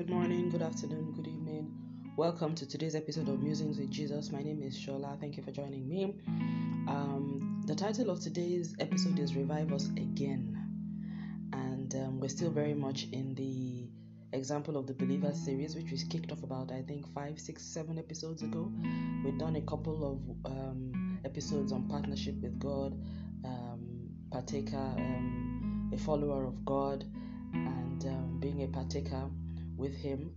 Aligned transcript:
good 0.00 0.08
morning, 0.08 0.48
good 0.48 0.62
afternoon, 0.62 1.12
good 1.14 1.26
evening. 1.26 1.70
Welcome 2.16 2.54
to 2.54 2.66
today's 2.66 2.94
episode 2.94 3.28
of 3.28 3.42
Musings 3.42 3.76
with 3.76 3.90
Jesus. 3.90 4.32
My 4.32 4.42
name 4.42 4.62
is 4.62 4.74
Shola. 4.74 5.20
Thank 5.20 5.36
you 5.36 5.42
for 5.42 5.50
joining 5.50 5.86
me. 5.86 6.14
Um, 6.88 7.62
the 7.66 7.74
title 7.74 8.08
of 8.08 8.18
today's 8.18 8.74
episode 8.80 9.18
is 9.18 9.36
Revive 9.36 9.74
Us 9.74 9.88
Again. 9.98 10.56
And 11.52 11.94
um, 11.96 12.18
we're 12.18 12.30
still 12.30 12.50
very 12.50 12.72
much 12.72 13.08
in 13.12 13.34
the 13.34 13.90
example 14.34 14.78
of 14.78 14.86
the 14.86 14.94
believer 14.94 15.34
series, 15.34 15.76
which 15.76 15.90
we 15.90 15.98
kicked 16.08 16.32
off 16.32 16.42
about, 16.44 16.72
I 16.72 16.80
think, 16.80 17.06
five, 17.12 17.38
six, 17.38 17.62
seven 17.62 17.98
episodes 17.98 18.40
ago. 18.40 18.72
We've 19.22 19.36
done 19.36 19.56
a 19.56 19.62
couple 19.62 20.12
of 20.12 20.50
um, 20.50 21.20
episodes 21.26 21.72
on 21.72 21.86
partnership 21.90 22.36
with 22.40 22.58
God, 22.58 22.98
um, 23.44 24.08
partaker, 24.32 24.78
um, 24.78 25.90
a 25.92 25.98
follower 25.98 26.46
of 26.46 26.64
God, 26.64 27.04
and 27.52 28.02
um, 28.06 28.38
being 28.40 28.62
a 28.62 28.66
partaker 28.68 29.28
with 29.80 29.96
him. 29.96 30.34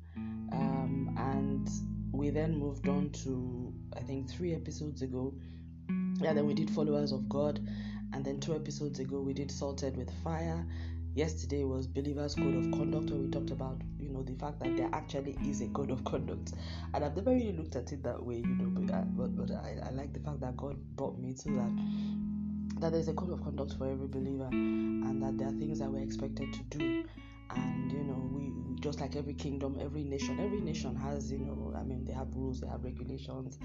Um, 0.51 1.15
and 1.17 1.69
we 2.11 2.29
then 2.29 2.57
moved 2.57 2.87
on 2.87 3.09
to, 3.23 3.73
I 3.95 3.99
think, 3.99 4.29
three 4.29 4.53
episodes 4.53 5.01
ago. 5.01 5.33
Yeah, 6.19 6.33
then 6.33 6.47
we 6.47 6.53
did 6.53 6.69
Followers 6.71 7.11
of 7.11 7.27
God. 7.27 7.59
And 8.13 8.23
then 8.23 8.39
two 8.39 8.55
episodes 8.55 8.99
ago, 8.99 9.19
we 9.19 9.33
did 9.33 9.51
Salted 9.51 9.97
with 9.97 10.09
Fire. 10.23 10.65
Yesterday 11.15 11.63
was 11.63 11.85
Believer's 11.85 12.33
Code 12.33 12.55
of 12.55 12.71
Conduct, 12.71 13.09
where 13.11 13.19
we 13.19 13.29
talked 13.29 13.51
about, 13.51 13.79
you 13.99 14.09
know, 14.09 14.23
the 14.23 14.33
fact 14.33 14.59
that 14.61 14.75
there 14.75 14.89
actually 14.93 15.37
is 15.45 15.61
a 15.61 15.67
code 15.67 15.91
of 15.91 16.03
conduct. 16.05 16.53
And 16.93 17.03
I've 17.03 17.15
never 17.15 17.31
really 17.31 17.51
looked 17.51 17.75
at 17.75 17.91
it 17.91 18.01
that 18.03 18.23
way, 18.23 18.37
you 18.37 18.47
know, 18.47 18.69
but, 18.69 18.93
I, 18.93 19.01
but, 19.01 19.35
but 19.35 19.51
I, 19.51 19.75
I 19.85 19.91
like 19.91 20.13
the 20.13 20.19
fact 20.21 20.39
that 20.41 20.57
God 20.57 20.75
brought 20.95 21.19
me 21.19 21.33
to 21.33 21.49
that 21.51 21.71
that 22.79 22.91
there's 22.91 23.07
a 23.07 23.13
code 23.13 23.31
of 23.31 23.41
conduct 23.41 23.75
for 23.77 23.89
every 23.89 24.07
believer 24.07 24.49
and 24.51 25.21
that 25.21 25.37
there 25.37 25.47
are 25.47 25.51
things 25.51 25.79
that 25.79 25.89
we're 25.89 26.03
expected 26.03 26.51
to 26.51 26.77
do 26.77 27.05
and 27.55 27.91
you 27.91 28.03
know 28.03 28.29
we 28.33 28.49
just 28.83 28.99
like 28.99 29.15
every 29.15 29.33
kingdom 29.33 29.77
every 29.81 30.03
nation 30.03 30.37
every 30.41 30.59
nation 30.59 30.93
has 30.93 31.31
you 31.31 31.37
know 31.37 31.73
i 31.77 31.81
mean 31.83 32.03
they 32.03 32.11
have 32.11 32.27
rules 32.35 32.59
they 32.59 32.67
have 32.67 32.83
regulations 32.83 33.57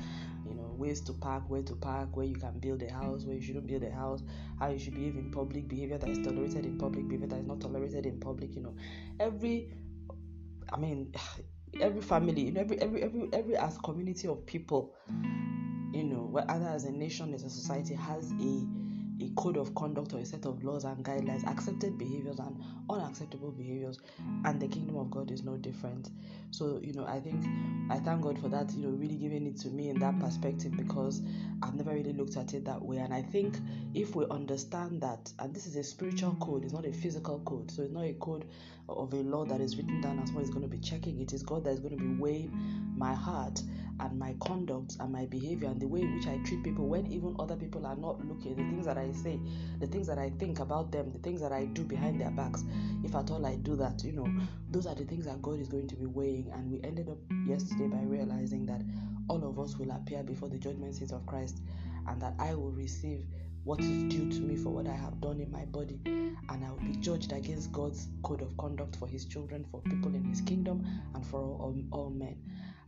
you 0.47 0.55
know 0.55 0.72
ways 0.78 1.00
to 1.00 1.12
park 1.12 1.42
where 1.48 1.62
to 1.62 1.75
park 1.75 2.16
where 2.16 2.25
you 2.25 2.36
can 2.36 2.56
build 2.60 2.80
a 2.84 2.92
house 2.92 3.25
where 3.25 3.34
you 3.34 3.42
shouldn't 3.42 3.66
build 3.66 3.83
a 3.83 3.91
house 3.91 4.22
how 4.60 4.69
you 4.69 4.78
should 4.78 4.94
behave 4.94 5.16
in 5.16 5.28
public 5.33 5.66
behavior 5.66 5.98
that 5.98 6.08
is 6.08 6.19
tolerated 6.19 6.64
in 6.64 6.78
public 6.78 7.08
behavior 7.08 7.27
that 7.27 7.41
is 7.41 7.47
not 7.47 7.60
tolerated 7.60 8.06
in 8.06 8.20
public 8.20 8.55
you 8.55 8.62
know. 8.62 8.75
Every 9.19 9.72
i 10.72 10.77
mean 10.77 11.12
every 11.80 12.00
family 12.00 12.42
you 12.42 12.53
know 12.53 12.60
every 12.60 12.80
every 12.80 13.03
every 13.03 13.28
every 13.32 13.56
as 13.56 13.77
community 13.78 14.28
of 14.28 14.47
people 14.47 14.94
you 15.92 16.05
know 16.05 16.28
whether 16.30 16.69
as 16.69 16.84
a 16.84 16.92
nation 16.92 17.34
as 17.34 17.42
a 17.42 17.50
society 17.50 17.94
has 17.94 18.32
a 18.41 18.66
a 19.20 19.28
code 19.36 19.56
of 19.56 19.74
conduct 19.74 20.12
or 20.12 20.19
a 20.19 20.24
set 20.24 20.44
of 20.47 20.62
laws 20.62 20.84
and 20.84 21.05
guidelines, 21.05 21.47
accepted 21.47 21.98
behaviors 21.98 22.38
and 22.38 22.56
unacceptable 22.88 23.50
behaviors, 23.50 23.98
and 24.44 24.60
the 24.60 24.69
kingdom 24.69 24.97
of 24.97 25.10
God 25.10 25.30
is 25.30 25.42
no 25.42 25.56
different. 25.56 26.10
So, 26.50 26.80
you 26.83 26.92
know, 26.92 27.05
I 27.05 27.20
think 27.20 27.44
I 27.91 27.98
thank 27.98 28.22
God 28.22 28.38
for 28.38 28.48
that, 28.48 28.72
you 28.72 28.86
know, 28.86 28.91
really 28.91 29.16
giving 29.16 29.47
it 29.47 29.58
to 29.58 29.69
me 29.69 29.91
in 29.91 29.98
that 30.00 30.19
perspective 30.19 30.77
because 30.77 31.22
I've 31.62 31.75
never 31.75 31.92
really 31.92 32.12
looked 32.12 32.36
at 32.36 32.55
it 32.55 32.64
that 32.64 32.80
way. 32.80 32.98
And 32.98 33.12
I 33.12 33.22
think 33.22 33.58
if 33.94 34.14
we 34.14 34.25
understand 34.30 35.00
that, 35.02 35.32
and 35.38 35.55
this 35.55 35.66
is 35.66 35.77
a 35.77 35.82
spiritual 35.82 36.36
code, 36.41 36.64
it's 36.64 36.72
not 36.72 36.86
a 36.86 36.92
physical 36.92 37.41
code, 37.41 37.70
so 37.70 37.82
it's 37.82 37.92
not 37.92 38.05
a 38.05 38.14
code 38.14 38.47
of 38.88 39.12
a 39.12 39.16
law 39.16 39.44
that 39.44 39.60
is 39.60 39.77
written 39.77 40.00
down 40.00 40.19
as 40.20 40.28
someone 40.28 40.44
is 40.44 40.50
going 40.50 40.62
to 40.62 40.69
be 40.69 40.78
checking 40.78 41.20
it, 41.20 41.32
is 41.32 41.42
God 41.42 41.64
that 41.64 41.70
is 41.70 41.80
going 41.80 41.97
to 41.97 42.03
be 42.03 42.14
weighing 42.20 42.50
my 42.97 43.14
heart 43.14 43.62
and 44.00 44.19
my 44.19 44.34
conduct 44.41 44.97
and 45.00 45.12
my 45.12 45.27
behavior 45.27 45.69
and 45.69 45.80
the 45.80 45.88
way 45.88 46.00
in 46.00 46.14
which 46.14 46.27
I 46.27 46.38
treat 46.44 46.62
people 46.62 46.86
when 46.86 47.06
even 47.08 47.34
other 47.38 47.56
people 47.56 47.84
are 47.86 47.97
not 47.97 48.25
looking, 48.25 48.56
the 48.56 48.62
things 48.62 48.86
that 48.86 48.97
I 48.97 49.08
say, 49.14 49.41
the 49.81 49.87
things 49.87 50.06
that 50.06 50.19
I 50.19 50.31
think 50.39 50.61
about 50.61 50.92
them, 50.92 51.11
the 51.12 51.19
things 51.19 51.41
that 51.41 51.53
I 51.53 51.67
do 51.67 51.84
behind 51.84 52.20
their 52.20 52.31
backs, 52.31 52.64
if 53.05 53.15
at 53.15 53.31
all 53.31 53.45
I 53.45 53.56
do 53.56 53.77
that, 53.77 54.03
you 54.05 54.12
know, 54.12 54.28
those 54.70 54.87
are 54.87 54.95
the 54.95 55.05
things 55.05 55.25
that 55.27 55.41
God 55.42 55.61
is 55.61 55.69
going 55.69 55.89
to 55.89 55.97
be 55.97 56.06
weighing. 56.06 56.50
And 56.53 56.70
we 56.70 56.81
ended 56.83 57.09
up 57.09 57.19
yesterday 57.47 57.87
by 57.87 58.03
realizing 58.03 58.66
that 58.66 58.82
all 59.28 59.44
of 59.49 59.59
us 59.59 59.77
will 59.77 59.91
appear 59.91 60.22
before 60.22 60.49
the 60.49 60.59
judgment 60.59 60.94
seat 60.94 61.12
of 61.12 61.27
Christ 61.27 61.59
and 62.06 62.21
that 62.22 62.34
I 62.38 62.55
will 62.55 62.72
receive 62.72 63.25
what 63.65 63.81
is 63.81 64.05
due 64.05 64.31
to 64.31 64.41
me 64.41 64.56
for 64.56 64.71
what 64.71 64.87
I 64.87 64.94
have 64.94 65.21
done 65.21 65.41
in 65.41 65.50
my 65.50 65.66
body, 65.66 66.00
and 66.06 66.65
I 66.65 66.71
will 66.71 66.81
be 66.81 66.97
judged 66.97 67.32
against 67.32 67.71
God's 67.71 68.09
code 68.22 68.41
of 68.41 68.56
conduct 68.56 68.97
for 68.97 69.06
His 69.06 69.27
children, 69.27 69.66
for 69.71 69.82
people 69.82 70.15
in 70.15 70.25
His 70.25 70.41
kingdom, 70.41 70.87
and 71.15 71.27
for 71.27 71.38
all, 71.38 71.59
all, 71.61 72.00
all 72.00 72.11
men. 72.11 72.37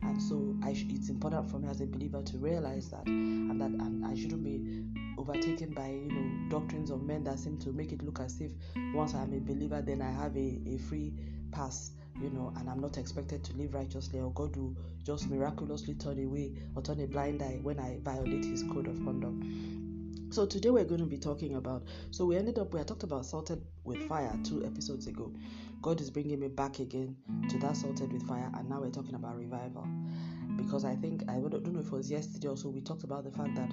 And 0.01 0.21
so 0.21 0.55
I, 0.63 0.71
it's 0.89 1.09
important 1.09 1.49
for 1.49 1.59
me 1.59 1.69
as 1.69 1.81
a 1.81 1.85
believer 1.85 2.21
to 2.21 2.37
realize 2.37 2.89
that, 2.89 3.05
and 3.07 3.59
that 3.61 3.69
and 3.69 4.05
I 4.05 4.15
shouldn't 4.15 4.43
be 4.43 4.83
overtaken 5.17 5.73
by 5.73 5.87
you 5.89 6.11
know 6.11 6.49
doctrines 6.49 6.89
of 6.89 7.03
men 7.03 7.23
that 7.25 7.39
seem 7.39 7.57
to 7.59 7.71
make 7.71 7.91
it 7.91 8.01
look 8.01 8.19
as 8.19 8.41
if 8.41 8.51
once 8.93 9.13
I'm 9.13 9.33
a 9.33 9.39
believer, 9.39 9.81
then 9.81 10.01
I 10.01 10.11
have 10.11 10.35
a, 10.35 10.59
a 10.67 10.77
free 10.77 11.13
pass 11.51 11.91
you 12.21 12.29
know, 12.29 12.53
and 12.57 12.69
I'm 12.69 12.79
not 12.79 12.97
expected 12.97 13.43
to 13.45 13.53
live 13.57 13.73
righteously, 13.73 14.19
or 14.19 14.31
God 14.33 14.55
will 14.55 14.75
just 15.03 15.29
miraculously 15.29 15.95
turn 15.95 16.23
away 16.23 16.53
or 16.75 16.81
turn 16.81 16.99
a 16.99 17.07
blind 17.07 17.41
eye 17.41 17.59
when 17.61 17.79
I 17.79 17.97
violate 18.03 18.45
His 18.45 18.63
code 18.63 18.87
of 18.87 18.95
conduct. 19.03 19.43
So 20.33 20.45
today 20.45 20.69
we're 20.69 20.85
going 20.85 21.01
to 21.01 21.05
be 21.05 21.17
talking 21.17 21.55
about. 21.55 21.83
So 22.11 22.25
we 22.25 22.37
ended 22.37 22.59
up 22.59 22.73
we 22.73 22.79
had 22.79 22.87
talked 22.87 23.03
about 23.03 23.25
salted 23.25 23.61
with 23.83 24.07
fire 24.07 24.37
two 24.43 24.63
episodes 24.65 25.07
ago. 25.07 25.31
God 25.81 25.99
is 25.99 26.11
bringing 26.11 26.39
me 26.39 26.47
back 26.47 26.79
again 26.79 27.15
to 27.49 27.57
that 27.59 27.75
salted 27.75 28.13
with 28.13 28.27
fire, 28.27 28.51
and 28.55 28.69
now 28.69 28.81
we're 28.81 28.91
talking 28.91 29.15
about 29.15 29.35
revival. 29.35 29.87
Because 30.55 30.85
I 30.85 30.95
think 30.95 31.23
I 31.27 31.39
don't 31.39 31.65
know 31.73 31.79
if 31.79 31.87
it 31.87 31.91
was 31.91 32.11
yesterday 32.11 32.49
or 32.49 32.57
so 32.57 32.69
we 32.69 32.81
talked 32.81 33.03
about 33.03 33.23
the 33.23 33.31
fact 33.31 33.55
that 33.55 33.71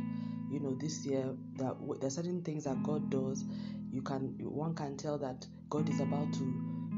you 0.50 0.60
know 0.60 0.74
this 0.74 1.04
year 1.04 1.34
that 1.56 1.76
there 2.00 2.06
are 2.06 2.10
certain 2.10 2.42
things 2.42 2.64
that 2.64 2.82
God 2.82 3.10
does. 3.10 3.44
You 3.90 4.00
can 4.00 4.34
one 4.38 4.74
can 4.74 4.96
tell 4.96 5.18
that 5.18 5.46
God 5.68 5.88
is 5.88 6.00
about 6.00 6.32
to 6.34 6.40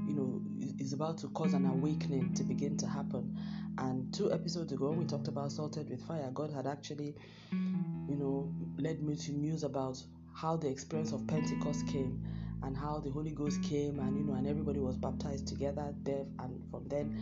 you 0.07 0.15
know 0.15 0.43
is 0.79 0.93
about 0.93 1.19
to 1.19 1.29
cause 1.29 1.55
an 1.55 1.67
awakening 1.67 2.35
to 2.35 2.45
begin 2.45 2.77
to 2.77 2.87
happen. 2.87 3.37
And 3.79 4.13
two 4.13 4.33
episodes 4.33 4.73
ago, 4.73 4.91
we 4.91 5.07
talked 5.07 5.29
about 5.29 5.51
salted 5.51 5.89
with 5.89 6.07
fire, 6.07 6.31
God 6.33 6.53
had 6.53 6.67
actually, 6.67 7.15
you 7.51 8.17
know, 8.17 8.53
led 8.79 9.03
me 9.03 9.17
to 9.17 9.33
muse 9.33 9.63
about 9.63 10.03
how 10.35 10.57
the 10.57 10.69
experience 10.69 11.13
of 11.13 11.27
Pentecost 11.27 11.87
came 11.87 12.23
and 12.63 12.77
how 12.77 12.99
the 12.99 13.11
Holy 13.11 13.31
Ghost 13.31 13.63
came 13.63 13.99
and 13.99 14.17
you 14.17 14.25
know 14.25 14.35
and 14.35 14.47
everybody 14.47 14.79
was 14.79 14.97
baptized 14.97 15.47
together 15.47 15.95
there 16.05 16.25
and 16.41 16.63
from 16.71 16.87
then 16.89 17.17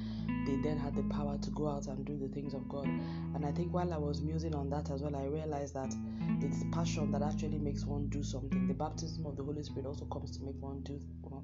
they 0.46 0.56
then 0.56 0.78
had 0.78 0.96
the 0.96 1.02
power 1.14 1.36
to 1.38 1.50
go 1.50 1.68
out 1.68 1.86
and 1.86 2.04
do 2.04 2.16
the 2.16 2.28
things 2.28 2.54
of 2.54 2.66
God. 2.68 2.86
And 2.86 3.44
I 3.44 3.52
think 3.52 3.72
while 3.72 3.92
I 3.92 3.98
was 3.98 4.22
musing 4.22 4.54
on 4.54 4.70
that 4.70 4.90
as 4.90 5.02
well, 5.02 5.14
I 5.14 5.26
realized 5.26 5.74
that 5.74 5.94
it's 6.40 6.64
passion 6.72 7.10
that 7.12 7.22
actually 7.22 7.58
makes 7.58 7.84
one 7.84 8.08
do 8.08 8.22
something. 8.22 8.66
The 8.66 8.74
baptism 8.74 9.26
of 9.26 9.36
the 9.36 9.44
Holy 9.44 9.62
Spirit 9.62 9.86
also 9.86 10.06
comes 10.06 10.36
to 10.38 10.44
make 10.44 10.60
one 10.60 10.80
do 10.80 10.98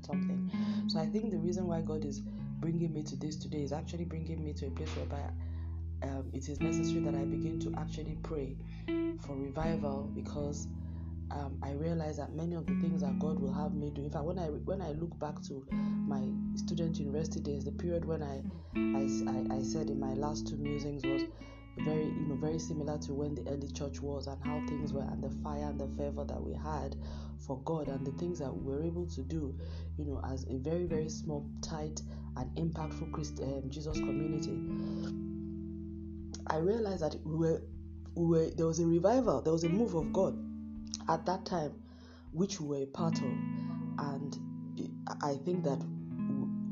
something. 0.06 0.50
So 0.88 0.98
I 0.98 1.06
think 1.06 1.30
the 1.30 1.38
reason 1.38 1.66
why 1.66 1.82
God 1.82 2.04
is 2.04 2.20
bringing 2.60 2.94
me 2.94 3.02
to 3.02 3.16
this 3.16 3.36
today 3.36 3.62
is 3.62 3.72
actually 3.72 4.04
bringing 4.04 4.42
me 4.42 4.54
to 4.54 4.66
a 4.66 4.70
place 4.70 4.90
whereby 4.96 5.22
um, 6.02 6.30
it 6.32 6.48
is 6.48 6.60
necessary 6.60 7.00
that 7.00 7.14
I 7.14 7.24
begin 7.24 7.60
to 7.60 7.74
actually 7.78 8.16
pray 8.22 8.56
for 9.20 9.36
revival 9.36 10.10
because 10.14 10.66
um, 11.34 11.58
I 11.62 11.72
realize 11.72 12.16
that 12.18 12.32
many 12.32 12.54
of 12.54 12.66
the 12.66 12.74
things 12.80 13.02
that 13.02 13.18
God 13.18 13.40
will 13.40 13.52
have 13.52 13.74
me 13.74 13.90
do. 13.90 14.04
In 14.04 14.10
fact, 14.10 14.24
when 14.24 14.38
I 14.38 14.46
when 14.46 14.80
I 14.80 14.92
look 14.92 15.18
back 15.18 15.42
to 15.48 15.66
my 15.72 16.22
student 16.56 16.98
university 16.98 17.40
days, 17.40 17.64
the 17.64 17.72
period 17.72 18.04
when 18.04 18.22
I 18.22 18.42
I, 18.76 19.54
I, 19.54 19.58
I 19.58 19.62
said 19.62 19.90
in 19.90 19.98
my 19.98 20.14
last 20.14 20.46
two 20.46 20.56
musings 20.56 21.04
was 21.04 21.22
very 21.78 22.04
you 22.04 22.26
know 22.28 22.36
very 22.36 22.60
similar 22.60 22.98
to 22.98 23.14
when 23.14 23.34
the 23.34 23.50
early 23.50 23.68
church 23.68 24.00
was 24.00 24.28
and 24.28 24.40
how 24.44 24.64
things 24.68 24.92
were 24.92 25.02
and 25.02 25.22
the 25.22 25.30
fire 25.42 25.64
and 25.64 25.80
the 25.80 25.88
fervor 25.96 26.24
that 26.24 26.40
we 26.40 26.54
had 26.54 26.94
for 27.44 27.58
God 27.64 27.88
and 27.88 28.06
the 28.06 28.12
things 28.12 28.38
that 28.38 28.54
we 28.54 28.72
were 28.72 28.84
able 28.84 29.06
to 29.06 29.22
do, 29.22 29.54
you 29.98 30.04
know, 30.04 30.22
as 30.32 30.46
a 30.48 30.56
very 30.58 30.84
very 30.84 31.08
small, 31.08 31.44
tight 31.62 32.00
and 32.36 32.50
impactful 32.56 33.10
Christ, 33.12 33.40
um, 33.42 33.64
Jesus 33.68 33.98
community. 33.98 34.56
I 36.46 36.58
realized 36.58 37.02
that 37.02 37.16
we 37.24 37.36
were, 37.36 37.62
we 38.14 38.26
were 38.26 38.50
there 38.50 38.66
was 38.66 38.78
a 38.78 38.86
revival, 38.86 39.42
there 39.42 39.52
was 39.52 39.64
a 39.64 39.68
move 39.68 39.94
of 39.94 40.12
God 40.12 40.38
at 41.08 41.26
that 41.26 41.44
time, 41.44 41.72
which 42.32 42.60
we 42.60 42.68
were 42.68 42.82
a 42.84 42.86
part 42.86 43.18
of. 43.18 43.32
And 43.98 44.38
I 45.22 45.34
think 45.44 45.64
that 45.64 45.82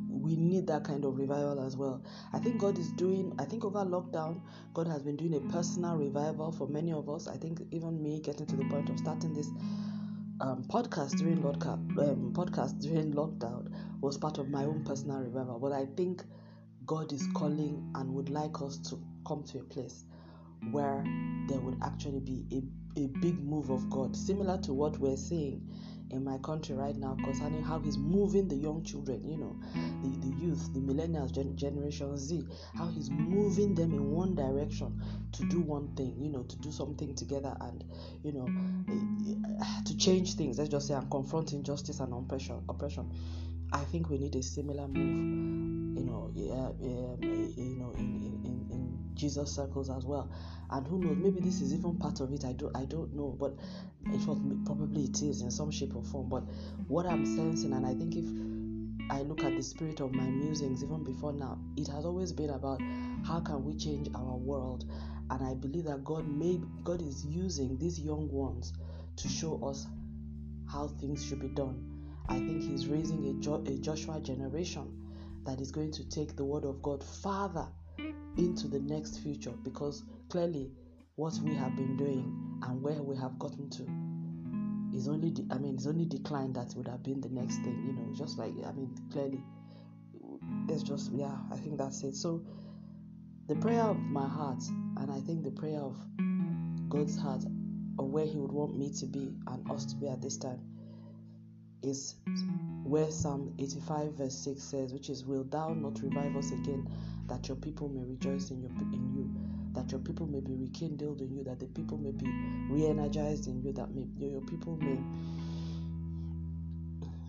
we 0.09 0.37
need 0.37 0.67
that 0.69 0.85
kind 0.85 1.05
of 1.05 1.19
revival 1.19 1.65
as 1.65 1.77
well. 1.77 2.03
I 2.33 2.39
think 2.39 2.59
God 2.59 2.79
is 2.79 2.93
doing, 2.93 3.35
I 3.39 3.45
think 3.45 3.65
over 3.65 3.81
lockdown, 3.81 4.41
God 4.73 4.87
has 4.87 5.03
been 5.03 5.17
doing 5.17 5.35
a 5.35 5.41
personal 5.53 5.97
revival 5.97 6.53
for 6.53 6.69
many 6.69 6.93
of 6.93 7.09
us. 7.09 7.27
I 7.27 7.37
think 7.37 7.61
even 7.73 8.03
me 8.03 8.21
getting 8.21 8.47
to 8.47 8.56
the 8.56 8.65
point 8.67 8.89
of 8.89 8.99
starting 8.99 9.35
this 9.35 9.49
um, 10.41 10.65
podcast 10.69 11.19
during 11.19 11.39
lockdown, 11.39 11.99
um, 11.99 12.33
podcast 12.35 12.81
during 12.81 13.12
lockdown 13.12 13.73
was 14.01 14.17
part 14.17 14.39
of 14.39 14.49
my 14.49 14.65
own 14.65 14.85
personal 14.85 15.19
revival. 15.19 15.59
But 15.59 15.73
I 15.73 15.87
think 15.97 16.23
God 16.87 17.12
is 17.12 17.27
calling 17.35 17.91
and 17.95 18.12
would 18.15 18.29
like 18.29 18.61
us 18.62 18.79
to 18.91 18.99
come 19.27 19.45
to 19.45 19.59
a 19.59 19.62
place 19.65 20.05
where 20.71 21.05
there 21.49 21.59
would 21.61 21.79
actually 21.83 22.21
be 22.21 22.47
a, 22.53 22.62
a 22.97 23.06
big 23.21 23.43
move 23.43 23.71
of 23.71 23.89
God, 23.91 24.17
similar 24.17 24.59
to 24.59 24.73
what 24.73 24.99
we're 24.99 25.17
seeing 25.17 25.67
in 26.12 26.23
my 26.23 26.37
country 26.39 26.75
right 26.75 26.97
now 26.97 27.17
concerning 27.25 27.62
how 27.62 27.79
he's 27.79 27.97
moving 27.97 28.47
the 28.47 28.55
young 28.55 28.85
children, 28.85 29.27
you 29.27 29.39
know, 29.39 29.56
the, 30.03 30.29
the 30.29 30.37
youth, 30.37 30.73
the 30.75 30.81
millennials, 30.81 31.33
gen- 31.33 31.56
generation 31.56 32.17
Z, 32.19 32.47
how 32.77 32.87
he's 32.89 33.11
moving 33.11 33.75
them 33.75 33.93
in 33.94 34.11
one 34.11 34.35
direction 34.35 35.00
to 35.33 35.44
do 35.47 35.61
one 35.61 35.89
thing, 35.97 36.15
you 36.19 36.29
know, 36.29 36.43
to 36.43 36.56
do 36.56 36.71
something 36.71 37.15
together 37.15 37.56
and, 37.62 37.83
you 38.23 38.33
know, 38.33 38.47
eh, 38.89 39.35
eh, 39.62 39.83
to 39.87 39.97
change 39.97 40.35
things. 40.35 40.59
Let's 40.59 40.71
just 40.71 40.87
say, 40.87 40.94
and 40.94 41.11
confront 41.11 41.55
injustice 41.55 42.00
and 42.00 42.12
oppression. 42.12 42.62
oppression. 42.69 43.11
I 43.73 43.81
think 43.85 44.11
we 44.11 44.19
need 44.19 44.37
a 44.37 44.43
similar 44.43 44.87
move, 44.87 45.97
you 45.97 46.05
know, 46.05 46.31
yeah, 46.35 46.69
yeah, 46.79 47.17
you 47.56 47.77
know, 47.77 47.93
in, 47.97 48.23
in 48.23 48.31
Jesus 49.23 49.55
circles 49.55 49.89
as 49.89 50.05
well. 50.05 50.29
And 50.71 50.85
who 50.85 50.99
knows, 50.99 51.17
maybe 51.17 51.41
this 51.41 51.61
is 51.61 51.73
even 51.73 51.97
part 51.97 52.19
of 52.19 52.33
it. 52.33 52.45
I 52.45 52.55
don't, 52.55 52.77
I 52.77 52.85
don't 52.87 53.15
know, 53.15 53.37
but 53.39 53.55
in 54.05 54.19
fact, 54.19 54.65
probably 54.65 55.05
it 55.05 55.23
is 55.23 55.43
in 55.43 55.51
some 55.53 55.71
shape 55.71 55.95
or 55.95 56.03
form. 56.03 56.29
But 56.29 56.43
what 56.89 57.07
I'm 57.07 57.25
sensing, 57.25 57.73
and 57.73 57.87
I 57.87 57.95
think 57.95 58.17
if 58.17 58.25
I 59.13 59.23
look 59.23 59.45
at 59.45 59.57
the 59.57 59.63
spirit 59.63 60.01
of 60.01 60.13
my 60.13 60.25
musings 60.25 60.83
even 60.83 61.05
before 61.05 61.33
now, 61.33 61.57
it 61.77 61.87
has 61.87 62.05
always 62.05 62.33
been 62.33 62.51
about 62.51 62.81
how 63.25 63.39
can 63.39 63.65
we 63.65 63.77
change 63.77 64.09
our 64.13 64.37
world. 64.37 64.91
And 65.31 65.47
I 65.47 65.55
believe 65.55 65.85
that 65.85 66.03
God 66.03 66.27
made 66.27 66.65
God 66.83 67.01
is 67.01 67.25
using 67.25 67.79
these 67.79 68.01
young 68.01 68.29
ones 68.29 68.73
to 69.19 69.29
show 69.29 69.65
us 69.65 69.87
how 70.69 70.89
things 70.89 71.25
should 71.25 71.41
be 71.41 71.49
done. 71.49 71.81
I 72.29 72.39
think 72.39 72.61
He's 72.61 72.89
raising 72.89 73.25
a, 73.29 73.35
jo- 73.35 73.63
a 73.69 73.79
Joshua 73.79 74.21
generation 74.21 74.99
that 75.45 75.61
is 75.61 75.71
going 75.71 75.93
to 75.93 76.09
take 76.09 76.35
the 76.35 76.45
word 76.45 76.65
of 76.65 76.83
God 76.83 77.05
farther 77.05 77.69
into 78.37 78.69
the 78.69 78.81
next 78.81 79.19
future 79.19 79.53
because 79.62 80.05
clearly 80.29 80.71
what 81.17 81.35
we 81.44 81.55
have 81.55 81.77
been 81.77 81.97
doing 81.97 82.61
and 82.62 82.83
where 82.83 83.03
we 83.03 83.17
have 83.17 83.39
gotten 83.39 83.69
to 83.71 83.83
is 84.97 85.09
only 85.09 85.31
de- 85.31 85.47
I 85.50 85.59
mean 85.59 85.75
it's 85.75 85.87
only 85.87 86.06
decline 86.06 86.53
that 86.55 86.75
would 86.77 86.89
have 86.89 87.03
been 87.03 87.21
the 87.21 87.29
next 87.29 87.56
thing 87.59 87.85
you 87.87 87.93
know 87.93 88.15
just 88.15 88.39
like 88.39 88.53
I 88.67 88.73
mean 88.73 88.94
clearly 89.11 89.43
it's 90.69 90.83
just 90.83 91.12
yeah 91.12 91.37
I 91.50 91.56
think 91.56 91.79
that's 91.79 92.03
it. 92.03 92.15
So 92.17 92.43
the 93.49 93.56
prayer 93.56 93.83
of 93.83 93.99
my 93.99 94.29
heart 94.29 94.62
and 94.99 95.11
I 95.11 95.21
think 95.21 95.44
the 95.44 95.50
prayer 95.50 95.81
of 95.81 95.97
God's 96.89 97.19
heart 97.19 97.44
or 97.99 98.09
where 98.09 98.27
he 98.27 98.39
would 98.39 98.53
want 98.53 98.77
me 98.77 98.93
to 99.00 99.06
be 99.06 99.35
and 99.47 99.71
us 99.71 99.85
to 99.87 99.97
be 99.97 100.09
at 100.09 100.23
this 100.23 100.37
time 100.37 100.61
is 101.82 102.17
where 102.84 103.11
Psalm 103.11 103.55
85 103.58 104.12
verse 104.14 104.38
6 104.38 104.62
says 104.62 104.93
which 104.93 105.11
is 105.11 105.25
will 105.25 105.44
thou 105.44 105.73
not 105.73 106.00
revive 106.02 106.37
us 106.37 106.52
again 106.52 106.88
that 107.29 107.49
your 107.49 107.56
people 107.56 107.88
may 107.88 108.05
rejoice 108.05 108.50
in 108.50 108.61
your 108.61 108.70
in 108.93 109.14
you 109.14 109.31
that 109.75 109.90
your 109.90 110.00
people 110.00 110.26
may 110.26 110.40
be 110.40 110.55
rekindled 110.55 111.20
in 111.20 111.34
you, 111.34 111.44
that 111.44 111.58
the 111.58 111.67
people 111.67 111.96
may 111.96 112.11
be 112.12 112.26
re 112.69 112.87
energized 112.87 113.46
in 113.46 113.62
you, 113.62 113.73
that 113.73 113.88
may, 113.94 114.05
your 114.19 114.43
people 114.43 114.76
may, 114.76 114.99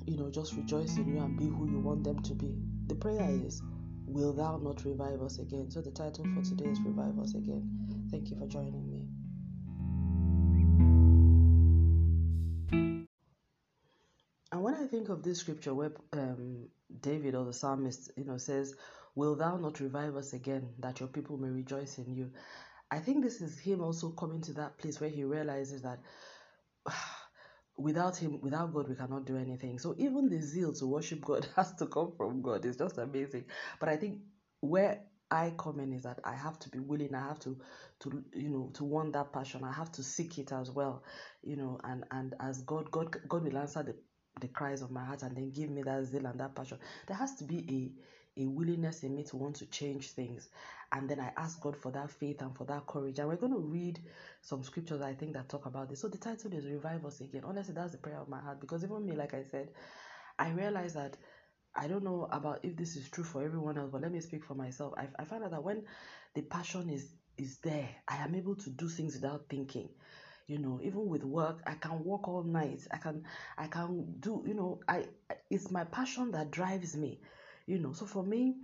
you 0.06 0.18
know, 0.18 0.30
just 0.30 0.54
rejoice 0.54 0.98
in 0.98 1.08
you 1.08 1.22
and 1.22 1.38
be 1.38 1.46
who 1.46 1.70
you 1.70 1.80
want 1.80 2.04
them 2.04 2.22
to 2.22 2.34
be. 2.34 2.54
The 2.88 2.96
prayer 2.96 3.30
is, 3.30 3.62
Will 4.06 4.34
thou 4.34 4.58
not 4.58 4.84
revive 4.86 5.22
us 5.22 5.40
again? 5.40 5.72
So 5.72 5.82
the 5.82 5.90
title 5.90 6.26
for 6.36 6.42
today 6.44 6.66
is 6.66 6.80
Revive 6.82 7.18
Us 7.20 7.36
Again. 7.36 7.68
Thank 8.12 8.30
you 8.30 8.38
for 8.38 8.46
joining 8.48 8.88
me. 8.92 9.03
Think 15.04 15.18
of 15.18 15.24
this 15.24 15.40
scripture 15.40 15.74
where 15.74 15.92
um, 16.14 16.70
David 17.02 17.36
or 17.36 17.44
the 17.44 17.54
psalmist, 17.54 18.12
you 18.16 18.24
know, 18.24 18.38
says, 18.38 18.76
Will 19.16 19.36
thou 19.36 19.58
not 19.58 19.80
revive 19.82 20.16
us 20.16 20.34
again, 20.34 20.70
that 20.80 21.00
your 21.00 21.10
people 21.10 21.38
may 21.38 21.50
rejoice 21.50 21.98
in 21.98 22.16
you? 22.16 22.32
I 22.90 23.00
think 23.00 23.24
this 23.24 23.42
is 23.42 23.60
him 23.60 23.82
also 23.82 24.12
coming 24.12 24.42
to 24.44 24.54
that 24.54 24.78
place 24.78 25.02
where 25.02 25.10
he 25.10 25.24
realizes 25.26 25.82
that 25.82 26.00
without 27.78 28.16
him, 28.16 28.40
without 28.42 28.74
God, 28.74 28.88
we 28.88 28.96
cannot 28.96 29.26
do 29.26 29.38
anything. 29.38 29.78
So 29.78 29.94
even 29.98 30.30
the 30.30 30.42
zeal 30.42 30.74
to 30.76 30.88
worship 30.88 31.22
God 31.22 31.48
has 31.58 31.76
to 31.76 31.88
come 31.88 32.14
from 32.16 32.42
God. 32.42 32.66
It's 32.66 32.78
just 32.78 32.98
amazing. 32.98 33.46
But 33.80 33.90
I 33.90 33.98
think 33.98 34.22
where 34.62 35.02
I 35.30 35.54
come 35.58 35.80
in 35.82 35.92
is 35.92 36.04
that 36.04 36.20
I 36.24 36.34
have 36.34 36.60
to 36.60 36.70
be 36.70 36.80
willing. 36.80 37.14
I 37.14 37.28
have 37.28 37.40
to, 37.42 37.60
to 38.02 38.24
you 38.34 38.50
know, 38.50 38.72
to 38.76 38.86
want 38.86 39.14
that 39.14 39.34
passion. 39.34 39.64
I 39.64 39.74
have 39.74 39.92
to 39.94 40.04
seek 40.04 40.38
it 40.38 40.52
as 40.54 40.72
well, 40.72 41.04
you 41.44 41.58
know. 41.58 41.80
And 41.84 42.06
and 42.12 42.36
as 42.40 42.62
God, 42.62 42.90
God, 42.92 43.16
God 43.28 43.44
will 43.44 43.58
answer 43.58 43.84
the 43.84 43.96
the 44.40 44.48
cries 44.48 44.82
of 44.82 44.92
my 44.92 45.04
heart 45.04 45.24
and 45.24 45.36
then 45.36 45.52
give 45.52 45.70
me 45.70 45.84
that 45.84 46.06
zeal 46.06 46.26
and 46.26 46.40
that 46.40 46.56
passion. 46.56 46.80
There 47.08 47.18
has 47.18 47.36
to 47.36 47.44
be 47.44 47.66
a 47.70 48.04
a 48.36 48.48
willingness 48.48 49.04
in 49.04 49.16
me 49.16 49.24
to 49.24 49.38
want 49.38 49.56
to 49.58 49.66
change 49.68 50.12
things. 50.12 50.50
And 50.92 51.10
then 51.10 51.20
I 51.20 51.32
ask 51.38 51.62
God 51.62 51.78
for 51.78 51.92
that 51.92 52.10
faith 52.10 52.42
and 52.42 52.56
for 52.56 52.66
that 52.66 52.88
courage. 52.88 53.20
And 53.20 53.28
we're 53.28 53.36
going 53.36 53.54
to 53.54 53.60
read 53.60 54.00
some 54.42 54.64
scriptures 54.64 55.02
I 55.02 55.14
think 55.14 55.34
that 55.34 55.50
talk 55.50 55.68
about 55.68 55.90
this. 55.90 56.02
So 56.02 56.08
the 56.08 56.18
title 56.18 56.54
is 56.54 56.66
Revive 56.66 57.06
Us 57.06 57.22
Again. 57.22 57.44
Honestly, 57.46 57.76
that's 57.76 57.92
the 57.92 58.00
prayer 58.00 58.18
of 58.20 58.30
my 58.30 58.40
heart 58.40 58.60
because 58.60 58.84
even 58.84 59.06
me, 59.06 59.16
like 59.16 59.34
I 59.36 59.44
said, 59.44 59.70
I 60.40 60.50
realize 60.50 60.94
that 60.96 61.18
I 61.76 61.88
don't 61.88 62.04
know 62.04 62.28
about 62.32 62.66
if 62.66 62.76
this 62.76 62.96
is 62.96 63.10
true 63.10 63.24
for 63.24 63.44
everyone 63.44 63.78
else, 63.78 63.92
but 63.92 64.02
let 64.02 64.12
me 64.12 64.20
speak 64.20 64.44
for 64.44 64.56
myself. 64.56 64.94
I, 64.98 65.10
I 65.18 65.26
find 65.26 65.44
out 65.44 65.52
that 65.52 65.64
when 65.64 65.86
the 66.34 66.42
passion 66.42 66.90
is 66.90 67.16
is 67.38 67.60
there, 67.60 67.90
I 68.08 68.18
am 68.18 68.36
able 68.36 68.56
to 68.56 68.70
do 68.70 68.88
things 68.88 69.16
without 69.16 69.50
thinking 69.50 69.90
you 70.54 70.60
know 70.60 70.80
even 70.84 71.08
with 71.08 71.24
work 71.24 71.62
i 71.68 71.74
can 71.74 72.04
work 72.04 72.28
all 72.28 72.44
night. 72.44 72.82
I 72.92 72.98
can 72.98 73.24
i 73.58 73.68
can 73.68 74.16
do 74.20 74.44
you 74.46 74.54
know 74.54 74.80
i 74.88 75.06
it's 75.50 75.72
my 75.72 75.84
passion 75.86 76.32
that 76.32 76.52
drives 76.52 76.96
me 76.96 77.20
you 77.66 77.80
know. 77.80 77.94
So 77.94 78.06
for 78.06 78.24
me 78.24 78.56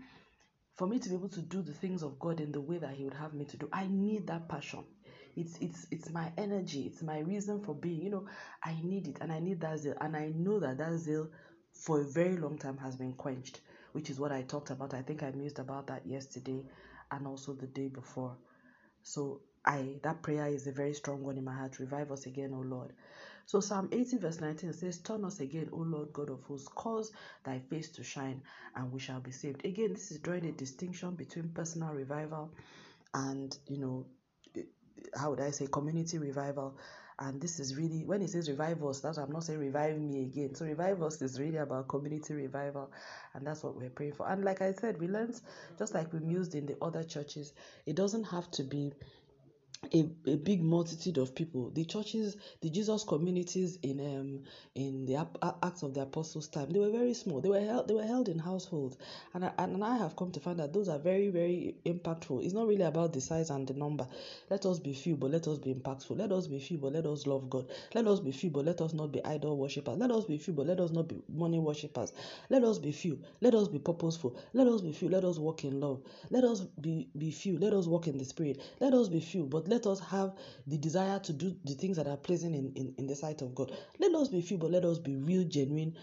for 0.75 0.87
me 0.87 0.99
to 0.99 1.09
be 1.09 1.15
able 1.15 1.29
to 1.29 1.41
do 1.41 1.61
the 1.61 1.73
things 1.73 2.03
of 2.03 2.19
god 2.19 2.39
in 2.39 2.51
the 2.51 2.61
way 2.61 2.77
that 2.77 2.91
he 2.93 3.03
would 3.03 3.13
have 3.13 3.33
me 3.33 3.45
to 3.45 3.57
do 3.57 3.69
i 3.73 3.87
need 3.87 4.27
that 4.27 4.47
passion. 4.47 4.83
It's 5.35 5.57
it's 5.61 5.87
it's 5.91 6.09
my 6.09 6.31
energy. 6.37 6.81
It's 6.87 7.01
my 7.03 7.19
reason 7.19 7.61
for 7.61 7.73
being 7.75 8.01
you 8.03 8.09
know 8.09 8.25
i 8.63 8.75
need 8.83 9.07
it. 9.07 9.17
And 9.21 9.31
i 9.31 9.39
need 9.39 9.61
that 9.61 9.79
zeal. 9.79 9.95
And 10.01 10.15
i 10.15 10.31
know 10.35 10.59
that 10.59 10.77
that 10.79 10.97
zeal 10.97 11.29
for 11.73 12.01
a 12.01 12.05
very 12.05 12.35
long 12.37 12.57
time 12.57 12.77
has 12.77 12.95
been 12.95 13.13
quenched 13.13 13.61
which 13.93 14.09
is 14.09 14.19
what 14.19 14.31
i 14.31 14.41
talked 14.43 14.69
about. 14.69 14.93
I 14.93 15.01
think 15.01 15.23
i 15.23 15.31
mused 15.31 15.59
about 15.59 15.87
that 15.87 16.05
yesterday 16.05 16.63
and 17.11 17.27
also 17.27 17.53
the 17.53 17.67
day 17.67 17.87
before. 17.87 18.35
So 19.03 19.41
I 19.69 19.99
that 20.01 20.23
prayer 20.23 20.47
is 20.47 20.65
a 20.65 20.71
very 20.71 20.93
strong 20.95 21.23
one 21.23 21.37
in 21.37 21.43
my 21.43 21.53
heart. 21.53 21.77
Revive 21.79 22.11
us 22.11 22.25
again, 22.25 22.53
O 22.55 22.61
Lord. 22.61 22.91
So 23.45 23.59
Psalm 23.59 23.89
18 23.91 24.19
verse 24.19 24.41
19 24.41 24.73
says, 24.73 24.97
Turn 24.97 25.23
us 25.23 25.39
again, 25.39 25.69
O 25.71 25.77
Lord 25.77 26.11
God 26.11 26.31
of 26.31 26.43
hosts, 26.43 26.67
cause 26.67 27.11
thy 27.43 27.59
face 27.59 27.89
to 27.91 28.03
shine, 28.03 28.41
and 28.75 28.91
we 28.91 28.99
shall 28.99 29.19
be 29.19 29.31
saved. 29.31 29.63
Again, 29.65 29.93
this 29.93 30.11
is 30.11 30.19
drawing 30.19 30.45
a 30.45 30.51
distinction 30.51 31.15
between 31.15 31.49
personal 31.49 31.93
revival 31.93 32.51
and 33.13 33.55
you 33.67 33.77
know 33.77 34.05
how 35.15 35.29
would 35.29 35.39
I 35.39 35.51
say 35.51 35.67
community 35.67 36.17
revival. 36.17 36.77
And 37.19 37.41
this 37.41 37.59
is 37.59 37.75
really 37.75 38.05
when 38.05 38.21
it 38.21 38.29
says 38.29 38.49
revive 38.49 38.83
us, 38.83 39.01
that 39.01 39.17
I'm 39.17 39.31
not 39.31 39.43
saying 39.43 39.59
revive 39.59 39.99
me 39.99 40.23
again. 40.23 40.55
So 40.55 40.65
revive 40.65 41.03
us 41.03 41.21
is 41.21 41.39
really 41.39 41.57
about 41.57 41.89
community 41.89 42.33
revival, 42.33 42.91
and 43.33 43.45
that's 43.45 43.63
what 43.63 43.75
we're 43.75 43.89
praying 43.89 44.13
for. 44.13 44.27
And 44.29 44.43
like 44.43 44.61
I 44.61 44.71
said, 44.71 44.99
we 44.99 45.07
learned 45.07 45.39
just 45.77 45.93
like 45.93 46.11
we 46.13 46.19
used 46.25 46.55
in 46.55 46.65
the 46.65 46.77
other 46.81 47.03
churches, 47.03 47.53
it 47.85 47.95
doesn't 47.95 48.23
have 48.23 48.49
to 48.51 48.63
be 48.63 48.93
a, 49.93 50.05
a 50.27 50.35
big 50.35 50.61
multitude 50.61 51.17
of 51.17 51.35
people. 51.35 51.69
The 51.71 51.85
churches, 51.85 52.37
the 52.61 52.69
Jesus 52.69 53.03
communities 53.03 53.77
in 53.83 53.99
um 53.99 54.43
in 54.75 55.05
the 55.05 55.15
Acts 55.63 55.83
of 55.83 55.93
the 55.93 56.01
Apostles 56.01 56.47
time, 56.47 56.71
they 56.71 56.79
were 56.79 56.91
very 56.91 57.13
small. 57.13 57.41
They 57.41 57.49
were 57.49 57.59
held 57.61 57.87
they 57.87 57.93
were 57.93 58.03
held 58.03 58.29
in 58.29 58.39
households, 58.39 58.97
and 59.33 59.45
I, 59.45 59.51
and 59.57 59.83
I 59.83 59.97
have 59.97 60.15
come 60.15 60.31
to 60.31 60.39
find 60.39 60.59
that 60.59 60.73
those 60.73 60.89
are 60.89 60.99
very 60.99 61.29
very 61.29 61.75
impactful. 61.85 62.43
It's 62.43 62.53
not 62.53 62.67
really 62.67 62.83
about 62.83 63.13
the 63.13 63.21
size 63.21 63.49
and 63.49 63.67
the 63.67 63.73
number. 63.73 64.07
Let 64.49 64.65
us 64.65 64.79
be 64.79 64.93
few, 64.93 65.15
but 65.15 65.31
let 65.31 65.47
us 65.47 65.57
be 65.59 65.73
impactful. 65.73 66.17
Let 66.17 66.31
us 66.31 66.47
be 66.47 66.59
few, 66.59 66.77
but 66.77 66.93
let 66.93 67.05
us 67.05 67.27
love 67.27 67.49
God. 67.49 67.67
Let 67.95 68.07
us 68.07 68.19
be 68.19 68.31
few, 68.31 68.49
but 68.51 68.65
let 68.65 68.81
us 68.81 68.93
not 68.93 69.11
be 69.11 69.23
idol 69.25 69.57
worshippers. 69.57 69.97
Let 69.97 70.11
us 70.11 70.25
be 70.25 70.37
few, 70.37 70.53
but 70.53 70.67
let 70.67 70.79
us 70.79 70.91
not 70.91 71.07
be 71.07 71.21
money 71.29 71.59
worshippers. 71.59 72.13
Let 72.49 72.63
us 72.63 72.79
be 72.79 72.91
few. 72.91 73.19
Let 73.41 73.55
us 73.55 73.67
be 73.69 73.79
purposeful. 73.79 74.35
Let 74.53 74.67
us 74.67 74.81
be 74.81 74.91
few. 74.93 75.09
Let 75.09 75.23
us 75.25 75.39
walk 75.39 75.63
in 75.65 75.79
love. 75.79 76.01
Let 76.29 76.43
us 76.43 76.61
be 76.61 77.09
be 77.17 77.31
few. 77.31 77.57
Let 77.57 77.73
us 77.73 77.87
walk 77.87 78.07
in 78.07 78.17
the 78.17 78.25
spirit. 78.25 78.59
Let 78.79 78.93
us 78.93 79.09
be 79.09 79.19
few, 79.21 79.45
but 79.45 79.67
let 79.69 79.85
us 79.85 79.99
have 79.99 80.33
the 80.67 80.77
desire 80.77 81.19
to 81.19 81.33
do 81.33 81.55
the 81.63 81.73
things 81.75 81.97
that 81.97 82.07
are 82.07 82.17
pleasing 82.17 82.53
in, 82.55 82.73
in, 82.75 82.93
in 82.97 83.07
the 83.07 83.15
sight 83.15 83.41
of 83.41 83.55
God. 83.55 83.71
Let 83.99 84.13
us 84.15 84.29
be 84.29 84.41
few, 84.41 84.57
but 84.57 84.71
let 84.71 84.85
us 84.85 84.99
be 84.99 85.15
real, 85.15 85.43
genuine, 85.45 85.95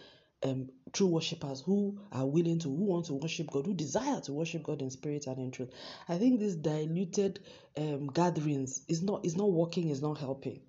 um, 0.45 0.69
true 0.93 1.07
worshippers 1.09 1.61
who 1.61 2.01
are 2.13 2.27
willing 2.27 2.59
to, 2.61 2.69
who 2.69 2.85
want 2.85 3.07
to 3.07 3.15
worship 3.15 3.51
God, 3.51 3.67
who 3.67 3.75
desire 3.75 4.21
to 4.23 4.33
worship 4.33 4.63
God 4.63 4.83
in 4.83 4.91
spirit 4.91 5.27
and 5.27 5.39
in 5.39 5.51
truth. 5.51 5.71
I 6.09 6.19
think 6.19 6.41
these 6.41 6.57
diluted 6.57 7.41
um, 7.77 8.09
gatherings 8.09 8.83
is 8.89 9.03
not 9.03 9.25
is 9.25 9.37
not 9.37 9.51
working, 9.51 9.89
is 9.89 10.03
not 10.03 10.19
helping. 10.19 10.61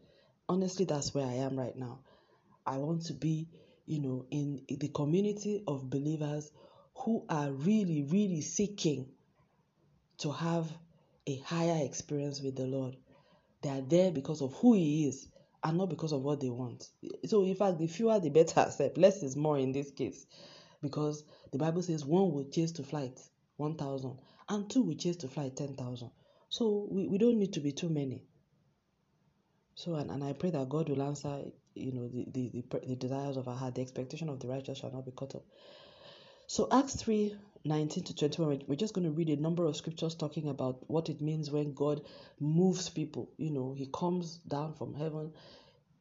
Honestly, 0.50 0.86
that's 0.86 1.14
where 1.14 1.26
I 1.26 1.34
am 1.34 1.58
right 1.58 1.76
now. 1.76 2.00
I 2.66 2.78
want 2.78 3.06
to 3.06 3.14
be, 3.14 3.50
you 3.86 4.02
know, 4.02 4.26
in 4.32 4.62
the 4.70 4.90
community 4.90 5.64
of 5.68 5.90
believers 5.90 6.52
who 6.96 7.26
are 7.30 7.52
really, 7.52 8.04
really 8.04 8.42
seeking 8.42 9.08
to 10.20 10.32
have 10.32 10.68
a 11.28 11.38
higher 11.46 11.84
experience 11.84 12.42
with 12.42 12.56
the 12.56 12.66
Lord. 12.66 12.96
They 13.62 13.70
are 13.70 13.82
there 13.82 14.12
because 14.12 14.42
of 14.42 14.54
who 14.56 14.74
He 14.74 15.08
is 15.08 15.28
and 15.64 15.78
not 15.78 15.90
because 15.90 16.14
of 16.14 16.22
what 16.22 16.40
they 16.40 16.50
want. 16.50 16.90
So, 17.26 17.44
in 17.44 17.56
fact, 17.56 17.80
the 17.80 17.88
fewer 17.88 18.20
the 18.20 18.30
better, 18.30 18.64
except 18.68 18.98
less 18.98 19.22
is 19.24 19.36
more 19.36 19.58
in 19.58 19.72
this 19.72 19.92
case. 19.92 20.26
Because 20.82 21.24
the 21.52 21.58
Bible 21.58 21.82
says 21.82 22.06
one 22.06 22.32
will 22.32 22.50
chase 22.50 22.72
to 22.74 22.84
flight 22.84 23.20
1,000 23.58 24.20
and 24.50 24.70
two 24.70 24.84
will 24.84 24.96
chase 24.96 25.18
to 25.18 25.28
flight 25.28 25.56
10,000. 25.58 26.10
So, 26.50 26.88
we, 26.90 27.08
we 27.08 27.18
don't 27.18 27.40
need 27.40 27.54
to 27.54 27.60
be 27.60 27.72
too 27.72 27.90
many. 27.90 28.24
So, 29.76 29.96
and, 29.96 30.10
and 30.10 30.24
I 30.24 30.34
pray 30.34 30.52
that 30.52 30.70
God 30.70 30.90
will 30.90 31.04
answer, 31.04 31.42
you 31.76 31.92
know, 31.92 32.08
the, 32.08 32.26
the, 32.32 32.64
the, 32.70 32.88
the 32.88 32.96
desires 32.96 33.38
of 33.38 33.48
our 33.48 33.56
heart. 33.56 33.76
The 33.76 33.82
expectation 33.82 34.30
of 34.30 34.40
the 34.40 34.48
righteous 34.48 34.80
shall 34.80 34.92
not 34.92 35.06
be 35.06 35.12
cut 35.16 35.36
off. 35.36 35.44
So, 36.48 36.68
Acts 36.72 36.96
3 37.02 37.36
19 37.66 38.04
to 38.06 38.16
21, 38.16 38.64
we're 38.68 38.76
just 38.76 38.94
going 38.94 39.06
to 39.06 39.12
read 39.12 39.30
a 39.30 39.36
number 39.36 39.66
of 39.66 39.76
scriptures 39.76 40.16
talking 40.16 40.50
about 40.50 40.90
what 40.90 41.10
it 41.10 41.22
means 41.22 41.52
when 41.52 41.74
God 41.74 42.02
moves 42.40 42.90
people. 42.90 43.30
You 43.38 43.52
know, 43.52 43.74
He 43.74 43.90
comes 43.94 44.38
down 44.48 44.74
from 44.74 44.94
heaven, 44.94 45.34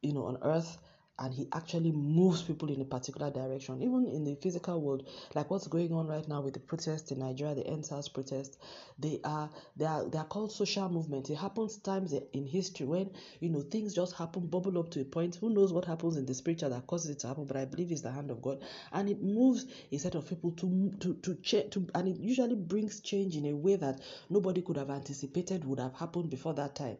you 0.01 0.13
know, 0.13 0.25
on 0.25 0.37
earth, 0.41 0.77
and 1.19 1.33
he 1.33 1.47
actually 1.53 1.91
moves 1.91 2.41
people 2.43 2.69
in 2.71 2.79
a 2.81 2.85
particular 2.85 3.31
direction, 3.31 3.81
even 3.81 4.07
in 4.07 4.23
the 4.23 4.35
physical 4.35 4.79
world, 4.79 5.07
like 5.33 5.49
what's 5.49 5.67
going 5.67 5.91
on 5.91 6.07
right 6.07 6.27
now 6.27 6.41
with 6.41 6.53
the 6.53 6.59
protests 6.59 7.11
in 7.11 7.19
Nigeria, 7.19 7.55
the 7.55 7.63
EndSARS 7.63 8.13
protests. 8.13 8.57
They 8.99 9.19
are 9.23 9.49
they 9.75 9.85
are 9.85 10.07
they 10.07 10.17
are 10.17 10.25
called 10.25 10.51
social 10.51 10.89
movements. 10.89 11.29
It 11.29 11.37
happens 11.37 11.77
times 11.77 12.13
in 12.33 12.45
history 12.45 12.85
when 12.85 13.09
you 13.39 13.49
know 13.49 13.61
things 13.61 13.93
just 13.95 14.15
happen, 14.15 14.47
bubble 14.47 14.77
up 14.77 14.91
to 14.91 15.01
a 15.01 15.05
point. 15.05 15.35
Who 15.35 15.49
knows 15.49 15.73
what 15.73 15.85
happens 15.85 16.17
in 16.17 16.25
the 16.25 16.33
spiritual 16.33 16.69
that 16.69 16.85
causes 16.87 17.09
it 17.09 17.19
to 17.19 17.27
happen? 17.27 17.45
But 17.45 17.57
I 17.57 17.65
believe 17.65 17.91
it's 17.91 18.01
the 18.01 18.11
hand 18.11 18.29
of 18.29 18.41
God, 18.41 18.61
and 18.91 19.09
it 19.09 19.21
moves 19.21 19.65
a 19.91 19.97
set 19.97 20.15
of 20.15 20.27
people 20.27 20.51
to 20.51 20.91
to 20.99 21.13
to 21.15 21.35
change 21.35 21.71
to, 21.71 21.87
and 21.95 22.07
it 22.07 22.19
usually 22.19 22.55
brings 22.55 22.99
change 23.01 23.35
in 23.35 23.45
a 23.47 23.55
way 23.55 23.75
that 23.75 24.01
nobody 24.29 24.61
could 24.61 24.77
have 24.77 24.89
anticipated 24.91 25.65
would 25.65 25.79
have 25.79 25.93
happened 25.93 26.29
before 26.29 26.53
that 26.53 26.75
time. 26.75 26.97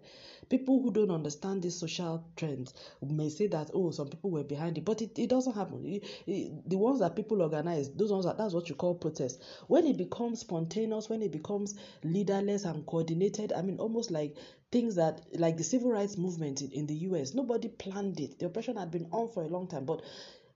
People 0.50 0.82
who 0.82 0.92
don't 0.92 1.12
understand 1.12 1.62
these 1.62 1.76
social 1.76 2.24
trends 2.36 2.74
may 3.02 3.30
say 3.30 3.48
that 3.48 3.70
oh 3.74 3.92
some 3.92 4.07
people 4.12 4.32
were 4.32 4.44
behind 4.44 4.78
it, 4.78 4.86
but 4.86 5.02
it, 5.02 5.18
it 5.18 5.30
doesn't 5.30 5.56
happen. 5.56 5.86
It, 5.86 6.04
it, 6.26 6.70
the 6.70 6.78
ones 6.78 7.00
that 7.00 7.16
people 7.16 7.42
organize, 7.42 7.90
those 7.90 8.12
ones 8.12 8.26
that 8.26 8.38
that's 8.38 8.54
what 8.54 8.70
you 8.70 8.76
call 8.76 8.96
protest. 8.96 9.42
When 9.68 9.86
it 9.86 9.98
becomes 9.98 10.42
spontaneous, 10.42 11.10
when 11.10 11.22
it 11.22 11.32
becomes 11.32 11.76
leaderless 12.04 12.66
and 12.66 12.86
coordinated, 12.86 13.54
I 13.54 13.62
mean 13.62 13.78
almost 13.78 14.12
like 14.12 14.36
things 14.72 14.96
that 14.96 15.22
like 15.34 15.58
the 15.58 15.64
civil 15.64 15.92
rights 15.92 16.18
movement 16.18 16.62
in, 16.62 16.72
in 16.72 16.88
the 16.88 16.96
US, 16.96 17.34
nobody 17.34 17.68
planned 17.68 18.20
it. 18.20 18.40
The 18.40 18.48
oppression 18.48 18.78
had 18.78 18.92
been 18.92 19.08
on 19.12 19.30
for 19.30 19.44
a 19.44 19.48
long 19.48 19.68
time, 19.68 19.86
but 19.86 20.02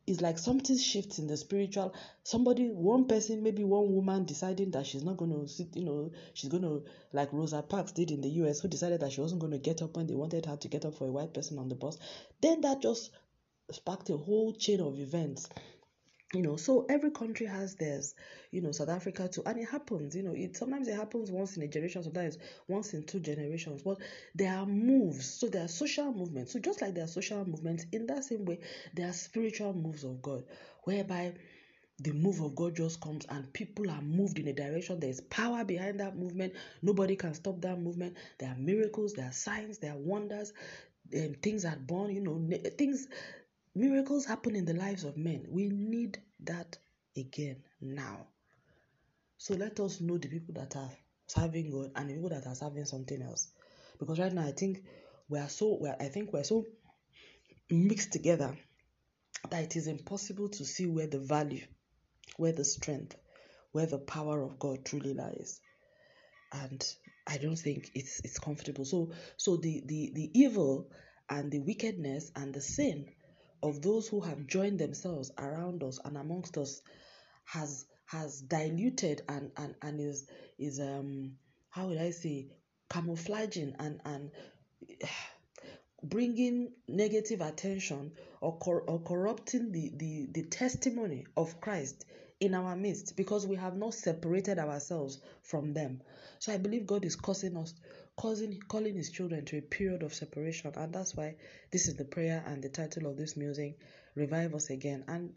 it's 0.08 0.22
like 0.22 0.38
something 0.38 0.78
shifts 0.78 1.20
in 1.20 1.28
the 1.28 1.38
spiritual. 1.38 1.94
Somebody, 2.24 2.70
one 2.70 3.06
person, 3.06 3.44
maybe 3.44 3.64
one 3.64 3.94
woman 3.94 4.26
deciding 4.26 4.72
that 4.72 4.88
she's 4.88 5.04
not 5.04 5.18
going 5.18 5.32
to 5.32 5.48
sit, 5.48 5.76
you 5.76 5.86
know, 5.86 6.12
she's 6.34 6.50
going 6.50 6.64
to, 6.64 6.84
like 7.14 7.32
Rosa 7.32 7.62
Parks 7.62 7.92
did 7.92 8.10
in 8.10 8.22
the 8.22 8.30
US, 8.30 8.60
who 8.60 8.68
decided 8.68 9.00
that 9.02 9.12
she 9.12 9.22
wasn't 9.22 9.42
going 9.42 9.54
to 9.54 9.60
get 9.60 9.82
up 9.82 9.96
when 9.96 10.08
they 10.08 10.16
wanted 10.16 10.46
her 10.48 10.58
to 10.58 10.68
get 10.68 10.86
up 10.86 10.96
for 10.96 11.08
a 11.08 11.12
white 11.12 11.34
person 11.34 11.60
on 11.60 11.70
the 11.70 11.76
bus. 11.76 11.98
Then 12.42 12.62
that 12.62 12.82
just 12.82 13.12
sparked 13.72 14.10
a 14.10 14.18
whole 14.18 14.54
chain 14.54 14.82
of 14.82 15.00
events 15.00 15.50
you 16.34 16.42
know 16.42 16.56
so 16.56 16.86
every 16.90 17.12
country 17.12 17.46
has 17.46 17.76
theirs 17.76 18.16
you 18.52 18.62
know 18.62 18.72
south 18.72 18.90
africa 18.90 19.28
too 19.28 19.44
and 19.46 19.60
it 19.60 19.68
happens 19.68 20.16
you 20.16 20.24
know 20.24 20.34
it 20.34 20.56
sometimes 20.56 20.88
it 20.88 20.96
happens 20.96 21.30
once 21.30 21.58
in 21.58 21.64
a 21.64 21.68
generation 21.68 22.04
sometimes 22.04 22.38
once 22.68 22.94
in 22.94 23.04
two 23.04 23.20
generations 23.20 23.82
but 23.82 23.98
there 24.34 24.56
are 24.56 24.66
moves 24.66 25.26
so 25.26 25.48
there 25.48 25.66
are 25.66 25.68
social 25.68 26.14
movements 26.14 26.54
so 26.54 26.60
just 26.60 26.82
like 26.82 26.94
there 26.94 27.04
are 27.04 27.08
social 27.08 27.46
movements 27.46 27.86
in 27.92 28.08
that 28.08 28.24
same 28.24 28.46
way 28.46 28.60
there 28.94 29.10
are 29.10 29.14
spiritual 29.14 29.74
moves 29.74 30.04
of 30.04 30.22
god 30.22 30.44
whereby 30.84 31.34
the 32.00 32.14
move 32.14 32.42
of 32.42 32.56
God 32.56 32.76
just 32.76 33.00
comes 33.00 33.26
and 33.30 33.52
people 33.54 33.90
are 33.92 34.02
moved 34.02 34.40
in 34.40 34.48
a 34.48 34.54
direction. 34.54 35.00
There's 35.00 35.22
power 35.22 35.64
behind 35.64 36.00
that 36.00 36.18
movement. 36.18 36.54
Nobody 36.82 37.16
can 37.16 37.36
stop 37.36 37.62
that 37.62 37.80
movement. 37.80 38.16
There 38.40 38.50
are 38.50 38.56
miracles, 38.58 39.14
there 39.14 39.28
are 39.28 39.32
signs, 39.32 39.78
there 39.78 39.94
are 39.94 39.98
wonders, 39.98 40.52
um, 41.16 41.36
things 41.44 41.64
are 41.64 41.76
born, 41.76 42.12
you 42.12 42.22
know, 42.22 42.58
things 42.78 43.08
Miracles 43.74 44.26
happen 44.26 44.56
in 44.56 44.66
the 44.66 44.74
lives 44.74 45.04
of 45.04 45.18
men. 45.18 45.46
We 45.50 45.70
need 45.70 46.22
that 46.42 46.78
again 47.16 47.64
now. 47.80 48.28
So 49.38 49.54
let 49.56 49.80
us 49.80 50.02
know 50.02 50.18
the 50.18 50.28
people 50.28 50.54
that 50.56 50.76
are 50.76 50.92
serving 51.28 51.72
God 51.72 51.92
and 51.96 52.10
the 52.10 52.14
people 52.16 52.30
that 52.30 52.46
are 52.46 52.56
serving 52.56 52.86
something 52.86 53.22
else. 53.22 53.48
Because 54.00 54.20
right 54.20 54.34
now 54.34 54.46
I 54.46 54.52
think 54.52 54.84
we 55.30 55.40
are 55.40 55.50
so 55.50 55.80
I 56.00 56.10
think 56.10 56.34
we're 56.34 56.44
so 56.44 56.66
mixed 57.70 58.12
together 58.12 58.58
that 59.50 59.64
it 59.64 59.76
is 59.76 59.88
impossible 59.88 60.50
to 60.50 60.66
see 60.66 60.86
where 60.86 61.08
the 61.08 61.20
value, 61.20 61.66
where 62.38 62.52
the 62.52 62.66
strength, 62.66 63.16
where 63.72 63.86
the 63.86 63.98
power 63.98 64.44
of 64.44 64.60
God 64.60 64.86
truly 64.86 65.14
lies. 65.14 65.62
And 66.52 66.84
I 67.26 67.38
don't 67.38 67.56
think 67.56 67.92
it's 67.96 68.20
it's 68.24 68.40
comfortable. 68.40 68.84
So 68.84 69.14
so 69.38 69.56
the 69.56 69.82
the, 69.86 70.12
the 70.14 70.32
evil 70.34 70.92
and 71.30 71.50
the 71.50 71.60
wickedness 71.60 72.32
and 72.36 72.54
the 72.54 72.62
sin 72.62 73.08
of 73.64 73.82
those 73.82 74.08
who 74.08 74.22
have 74.22 74.48
joined 74.48 74.80
themselves 74.80 75.32
around 75.38 75.84
us 75.84 76.00
and 76.04 76.18
amongst 76.18 76.58
us 76.58 76.82
has 77.46 77.86
has 78.06 78.42
diluted 78.42 79.22
and 79.30 79.52
and, 79.58 79.76
and 79.82 80.00
is 80.00 80.28
is 80.60 80.80
um 80.80 81.34
how 81.70 81.88
would 81.88 81.98
I 81.98 82.12
say 82.12 82.48
camouflaging 82.90 83.76
and 83.80 84.02
and 84.06 84.32
bringing 86.04 86.72
negative 86.88 87.42
attention 87.42 88.12
or, 88.42 88.58
cor- 88.58 88.82
or 88.82 89.00
corrupting 89.02 89.72
the, 89.72 89.92
the, 89.96 90.28
the 90.32 90.44
testimony 90.44 91.26
of 91.38 91.62
Christ 91.62 92.06
in 92.40 92.56
our 92.56 92.76
midst 92.76 93.16
because 93.16 93.46
we 93.46 93.56
have 93.56 93.76
not 93.78 93.94
separated 93.94 94.58
ourselves 94.58 95.20
from 95.44 95.74
them. 95.74 96.02
So 96.40 96.54
I 96.54 96.58
believe 96.58 96.88
God 96.88 97.06
is 97.06 97.16
causing 97.16 97.56
us 97.58 97.74
causing 98.22 98.62
calling 98.68 98.94
his 98.94 99.10
children 99.10 99.44
to 99.44 99.58
a 99.58 99.62
period 99.64 100.04
of 100.04 100.14
separation 100.14 100.72
and 100.76 100.94
that's 100.94 101.16
why 101.16 101.34
this 101.72 101.88
is 101.88 101.96
the 101.96 102.06
prayer 102.06 102.44
and 102.46 102.62
the 102.62 102.70
title 102.70 103.08
of 103.08 103.18
this 103.18 103.36
music 103.36 103.76
revive 104.16 104.54
us 104.54 104.70
again 104.70 105.04
and 105.08 105.32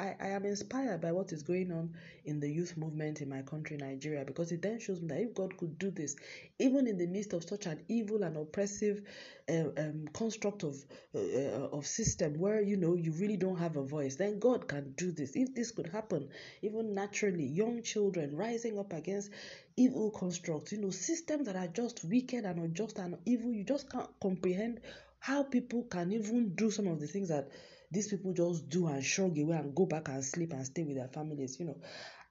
I, 0.00 0.14
I 0.20 0.28
am 0.28 0.44
inspired 0.44 1.00
by 1.00 1.12
what 1.12 1.32
is 1.32 1.42
going 1.42 1.70
on 1.70 1.94
in 2.24 2.40
the 2.40 2.50
youth 2.50 2.76
movement 2.76 3.20
in 3.20 3.28
my 3.28 3.42
country 3.42 3.76
nigeria 3.76 4.24
because 4.24 4.50
it 4.52 4.62
then 4.62 4.80
shows 4.80 5.00
me 5.00 5.08
that 5.08 5.20
if 5.20 5.34
god 5.34 5.56
could 5.56 5.78
do 5.78 5.90
this 5.90 6.16
even 6.58 6.86
in 6.86 6.98
the 6.98 7.06
midst 7.06 7.32
of 7.32 7.44
such 7.44 7.66
an 7.66 7.80
evil 7.88 8.22
and 8.22 8.36
oppressive 8.36 9.02
uh, 9.48 9.68
um, 9.78 10.08
construct 10.12 10.64
of 10.64 10.74
uh, 11.14 11.18
uh, 11.18 11.68
of 11.72 11.86
system 11.86 12.38
where 12.38 12.60
you 12.60 12.76
know 12.76 12.94
you 12.94 13.12
really 13.12 13.36
don't 13.36 13.58
have 13.58 13.76
a 13.76 13.82
voice 13.82 14.16
then 14.16 14.38
god 14.38 14.66
can 14.66 14.92
do 14.96 15.12
this 15.12 15.36
if 15.36 15.54
this 15.54 15.70
could 15.70 15.88
happen 15.88 16.28
even 16.62 16.94
naturally 16.94 17.46
young 17.46 17.82
children 17.82 18.36
rising 18.36 18.78
up 18.78 18.92
against 18.92 19.30
evil 19.76 20.10
constructs, 20.10 20.72
you 20.72 20.78
know, 20.78 20.90
systems 20.90 21.46
that 21.46 21.56
are 21.56 21.68
just 21.68 22.04
wicked 22.04 22.44
and 22.44 22.58
unjust 22.58 22.98
and 22.98 23.16
evil. 23.26 23.52
You 23.52 23.64
just 23.64 23.90
can't 23.90 24.08
comprehend 24.20 24.80
how 25.18 25.42
people 25.42 25.84
can 25.84 26.12
even 26.12 26.54
do 26.54 26.70
some 26.70 26.86
of 26.86 27.00
the 27.00 27.06
things 27.06 27.28
that 27.28 27.48
these 27.90 28.08
people 28.08 28.32
just 28.32 28.68
do 28.68 28.86
and 28.86 29.04
shrug 29.04 29.38
away 29.38 29.56
and 29.56 29.74
go 29.74 29.86
back 29.86 30.08
and 30.08 30.24
sleep 30.24 30.52
and 30.52 30.64
stay 30.64 30.82
with 30.84 30.96
their 30.96 31.08
families, 31.08 31.58
you 31.58 31.66
know. 31.66 31.78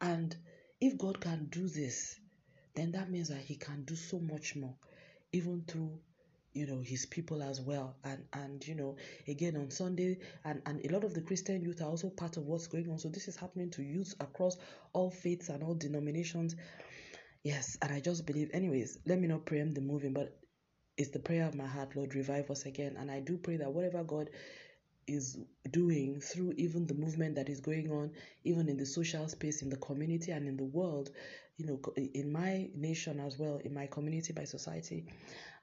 And 0.01 0.35
if 0.81 0.97
God 0.97 1.19
can 1.19 1.47
do 1.49 1.67
this, 1.67 2.19
then 2.75 2.91
that 2.93 3.09
means 3.09 3.29
that 3.29 3.41
He 3.41 3.55
can 3.55 3.83
do 3.85 3.95
so 3.95 4.19
much 4.19 4.55
more, 4.55 4.75
even 5.31 5.63
through 5.67 5.99
you 6.53 6.65
know 6.65 6.79
his 6.81 7.05
people 7.07 7.43
as 7.43 7.59
well 7.59 7.97
and 8.05 8.23
and 8.31 8.65
you 8.65 8.75
know 8.75 8.95
again 9.27 9.57
on 9.57 9.69
sunday 9.69 10.17
and 10.45 10.61
and 10.65 10.79
a 10.85 10.93
lot 10.93 11.03
of 11.03 11.13
the 11.13 11.19
christian 11.19 11.61
youth 11.61 11.81
are 11.81 11.89
also 11.89 12.09
part 12.09 12.37
of 12.37 12.45
what's 12.45 12.67
going 12.67 12.89
on 12.89 12.97
so 12.97 13.09
this 13.09 13.27
is 13.27 13.35
happening 13.35 13.69
to 13.69 13.83
youth 13.83 14.15
across 14.21 14.55
all 14.93 15.11
faiths 15.11 15.49
and 15.49 15.61
all 15.61 15.75
denominations 15.75 16.55
Yes, 17.45 17.77
and 17.83 17.93
I 17.93 17.99
just 17.99 18.25
believe, 18.25 18.49
anyways, 18.53 18.97
let 19.05 19.19
me 19.19 19.27
not 19.27 19.45
preempt 19.45 19.75
the 19.75 19.81
moving, 19.81 20.13
but 20.13 20.35
it's 20.97 21.11
the 21.11 21.19
prayer 21.19 21.45
of 21.47 21.53
my 21.53 21.67
heart, 21.67 21.95
Lord, 21.95 22.15
revive 22.15 22.49
us 22.49 22.65
again. 22.65 22.95
And 22.97 23.11
I 23.11 23.19
do 23.19 23.37
pray 23.37 23.57
that 23.57 23.71
whatever 23.71 24.03
God 24.03 24.31
is 25.07 25.37
doing 25.71 26.19
through 26.19 26.53
even 26.57 26.87
the 26.87 26.93
movement 26.93 27.35
that 27.35 27.49
is 27.49 27.59
going 27.59 27.91
on, 27.91 28.11
even 28.43 28.69
in 28.69 28.77
the 28.77 28.85
social 28.85 29.27
space, 29.27 29.61
in 29.61 29.69
the 29.69 29.77
community, 29.77 30.31
and 30.31 30.47
in 30.47 30.57
the 30.57 30.63
world, 30.63 31.11
you 31.57 31.65
know, 31.65 31.79
in 31.95 32.31
my 32.31 32.69
nation 32.75 33.19
as 33.19 33.37
well, 33.37 33.59
in 33.63 33.73
my 33.73 33.87
community, 33.87 34.33
my 34.35 34.43
society, 34.43 35.05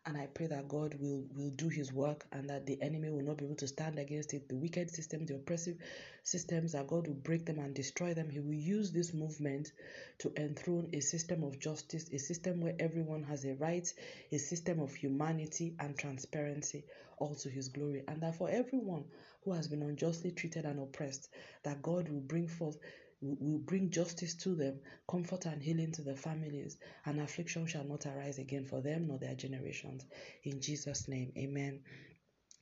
and 0.05 0.17
I 0.17 0.27
pray 0.27 0.47
that 0.49 0.67
God 0.67 0.97
will, 0.99 1.25
will 1.37 1.51
do 1.51 1.69
his 1.69 1.93
work 1.93 2.27
and 2.33 2.51
that 2.51 2.67
the 2.67 2.81
enemy 2.83 3.09
will 3.11 3.23
not 3.23 3.37
be 3.37 3.45
able 3.45 3.55
to 3.57 3.69
stand 3.69 4.01
against 4.01 4.35
it. 4.35 4.49
The 4.49 4.57
wicked 4.57 4.91
systems, 4.91 5.29
the 5.29 5.37
oppressive 5.37 5.77
systems, 6.25 6.73
that 6.73 6.89
God 6.89 7.07
will 7.07 7.15
break 7.15 7.47
them 7.47 7.61
and 7.61 7.73
destroy 7.73 8.13
them. 8.13 8.29
He 8.29 8.41
will 8.41 8.53
use 8.53 8.91
this 8.91 9.15
movement 9.15 9.71
to 10.19 10.33
enthrone 10.37 10.89
a 10.93 10.99
system 10.99 11.45
of 11.45 11.61
justice, 11.61 12.09
a 12.13 12.19
system 12.19 12.61
where 12.61 12.75
everyone 12.81 13.23
has 13.23 13.45
a 13.45 13.55
right, 13.55 13.93
a 14.33 14.39
system 14.39 14.81
of 14.81 14.93
humanity 14.93 15.77
and 15.79 15.97
transparency, 15.97 16.85
all 17.23 17.37
to 17.37 17.49
his 17.49 17.69
glory. 17.69 18.03
And 18.09 18.21
that 18.23 18.35
for 18.35 18.51
everyone 18.51 19.05
who 19.45 19.53
has 19.53 19.69
been 19.69 19.83
unjustly 19.83 20.33
treated 20.33 20.65
and 20.65 20.81
oppressed, 20.81 21.29
that 21.63 21.81
God 21.81 22.09
will 22.09 22.21
bring 22.21 22.49
forth 22.49 22.79
will 23.21 23.59
bring 23.59 23.89
justice 23.89 24.35
to 24.35 24.57
them, 24.57 24.81
comfort 25.09 25.47
and 25.47 25.63
healing 25.63 25.93
to 25.93 26.03
the 26.03 26.17
families, 26.17 26.77
and 27.07 27.21
affliction 27.21 27.65
shall 27.67 27.85
not 27.85 28.05
arise 28.05 28.39
again 28.39 28.65
for 28.65 28.81
them 28.81 29.07
nor 29.07 29.17
their 29.19 29.37
generations. 29.37 30.05
In 30.43 30.61
Jesus' 30.61 31.07
name, 31.07 31.33
amen. 31.39 31.85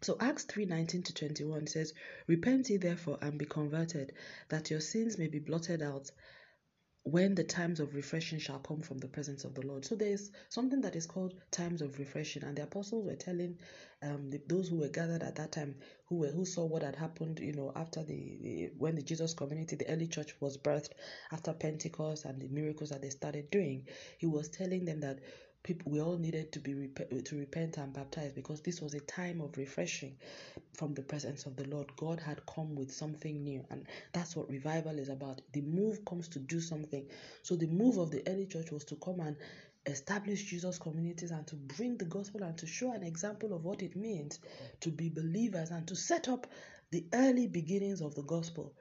So 0.02 0.18
Acts 0.20 0.44
3 0.44 0.66
19 0.66 1.02
to 1.04 1.14
21 1.14 1.66
says, 1.66 1.94
Repent 2.26 2.68
ye 2.68 2.76
therefore 2.76 3.18
and 3.22 3.38
be 3.38 3.46
converted, 3.46 4.12
that 4.50 4.70
your 4.70 4.80
sins 4.80 5.16
may 5.16 5.28
be 5.28 5.38
blotted 5.38 5.80
out 5.80 6.10
when 7.10 7.34
the 7.34 7.44
times 7.44 7.80
of 7.80 7.94
refreshing 7.94 8.38
shall 8.38 8.58
come 8.60 8.80
from 8.82 8.98
the 8.98 9.08
presence 9.08 9.44
of 9.44 9.54
the 9.54 9.66
Lord. 9.66 9.84
So 9.84 9.94
there 9.96 10.08
is 10.12 10.30
something 10.48 10.80
that 10.82 10.96
is 10.96 11.06
called 11.06 11.34
times 11.50 11.82
of 11.82 11.98
refreshing, 11.98 12.44
and 12.44 12.56
the 12.56 12.62
apostles 12.64 13.04
were 13.04 13.16
telling 13.16 13.58
um, 14.02 14.30
the, 14.30 14.40
those 14.46 14.68
who 14.68 14.76
were 14.76 14.88
gathered 14.88 15.22
at 15.22 15.36
that 15.36 15.52
time, 15.52 15.74
who 16.06 16.16
were 16.16 16.28
who 16.30 16.44
saw 16.44 16.64
what 16.64 16.82
had 16.82 16.96
happened, 16.96 17.40
you 17.40 17.52
know, 17.52 17.72
after 17.76 18.02
the, 18.02 18.38
the 18.42 18.70
when 18.78 18.94
the 18.94 19.02
Jesus 19.02 19.34
community, 19.34 19.76
the 19.76 19.88
early 19.90 20.06
church 20.06 20.34
was 20.40 20.56
birthed 20.58 20.92
after 21.32 21.52
Pentecost 21.52 22.24
and 22.24 22.40
the 22.40 22.48
miracles 22.48 22.90
that 22.90 23.02
they 23.02 23.10
started 23.10 23.50
doing. 23.50 23.86
He 24.18 24.26
was 24.26 24.48
telling 24.48 24.84
them 24.84 25.00
that 25.00 25.20
people 25.62 25.92
we 25.92 26.00
all 26.00 26.16
needed 26.18 26.52
to 26.52 26.58
be 26.58 26.74
rep- 26.74 27.12
uh, 27.12 27.20
to 27.24 27.38
repent 27.38 27.76
and 27.76 27.92
baptize 27.92 28.32
because 28.32 28.60
this 28.62 28.80
was 28.80 28.94
a 28.94 29.00
time 29.00 29.40
of 29.40 29.56
refreshing 29.56 30.16
from 30.74 30.94
the 30.94 31.02
presence 31.02 31.46
of 31.46 31.56
the 31.56 31.68
Lord. 31.68 31.94
God 31.96 32.20
had 32.20 32.44
come 32.46 32.74
with 32.74 32.92
something 32.92 33.42
new, 33.44 33.64
and 33.70 33.86
that's 34.12 34.36
what 34.36 34.50
revival 34.50 34.98
is 34.98 35.08
about. 35.08 35.40
The 35.52 35.60
move 35.62 36.04
comes 36.04 36.28
to 36.28 36.38
do 36.38 36.60
something. 36.60 37.06
So 37.42 37.56
the 37.56 37.66
move 37.66 37.98
of 37.98 38.10
the 38.10 38.22
early 38.26 38.46
church 38.46 38.70
was 38.70 38.84
to 38.86 38.96
come 38.96 39.20
and 39.20 39.36
establish 39.86 40.44
Jesus 40.44 40.78
communities 40.78 41.30
and 41.30 41.46
to 41.46 41.56
bring 41.56 41.96
the 41.96 42.04
gospel 42.04 42.42
and 42.42 42.56
to 42.58 42.66
show 42.66 42.92
an 42.92 43.02
example 43.02 43.54
of 43.54 43.64
what 43.64 43.82
it 43.82 43.96
means 43.96 44.38
to 44.80 44.90
be 44.90 45.08
believers 45.08 45.70
and 45.70 45.86
to 45.88 45.96
set 45.96 46.28
up 46.28 46.46
the 46.90 47.04
early 47.14 47.46
beginnings 47.46 48.00
of 48.00 48.14
the 48.14 48.22
gospel. 48.22 48.74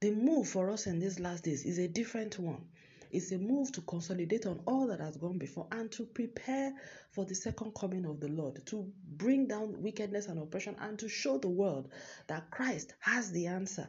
The 0.00 0.10
move 0.10 0.48
for 0.48 0.70
us 0.70 0.86
in 0.86 0.98
these 0.98 1.18
last 1.18 1.44
days 1.44 1.64
is 1.64 1.78
a 1.78 1.88
different 1.88 2.38
one. 2.38 2.66
It's 3.14 3.30
a 3.30 3.38
move 3.38 3.70
to 3.72 3.80
consolidate 3.82 4.44
on 4.44 4.60
all 4.66 4.88
that 4.88 4.98
has 4.98 5.16
gone 5.16 5.38
before 5.38 5.68
and 5.70 5.90
to 5.92 6.04
prepare 6.04 6.74
for 7.12 7.24
the 7.24 7.34
second 7.36 7.72
coming 7.78 8.04
of 8.06 8.18
the 8.18 8.26
Lord, 8.26 8.66
to 8.66 8.92
bring 9.16 9.46
down 9.46 9.80
wickedness 9.80 10.26
and 10.26 10.40
oppression 10.40 10.74
and 10.80 10.98
to 10.98 11.08
show 11.08 11.38
the 11.38 11.48
world 11.48 11.92
that 12.26 12.50
Christ 12.50 12.94
has 12.98 13.30
the 13.30 13.46
answer 13.46 13.88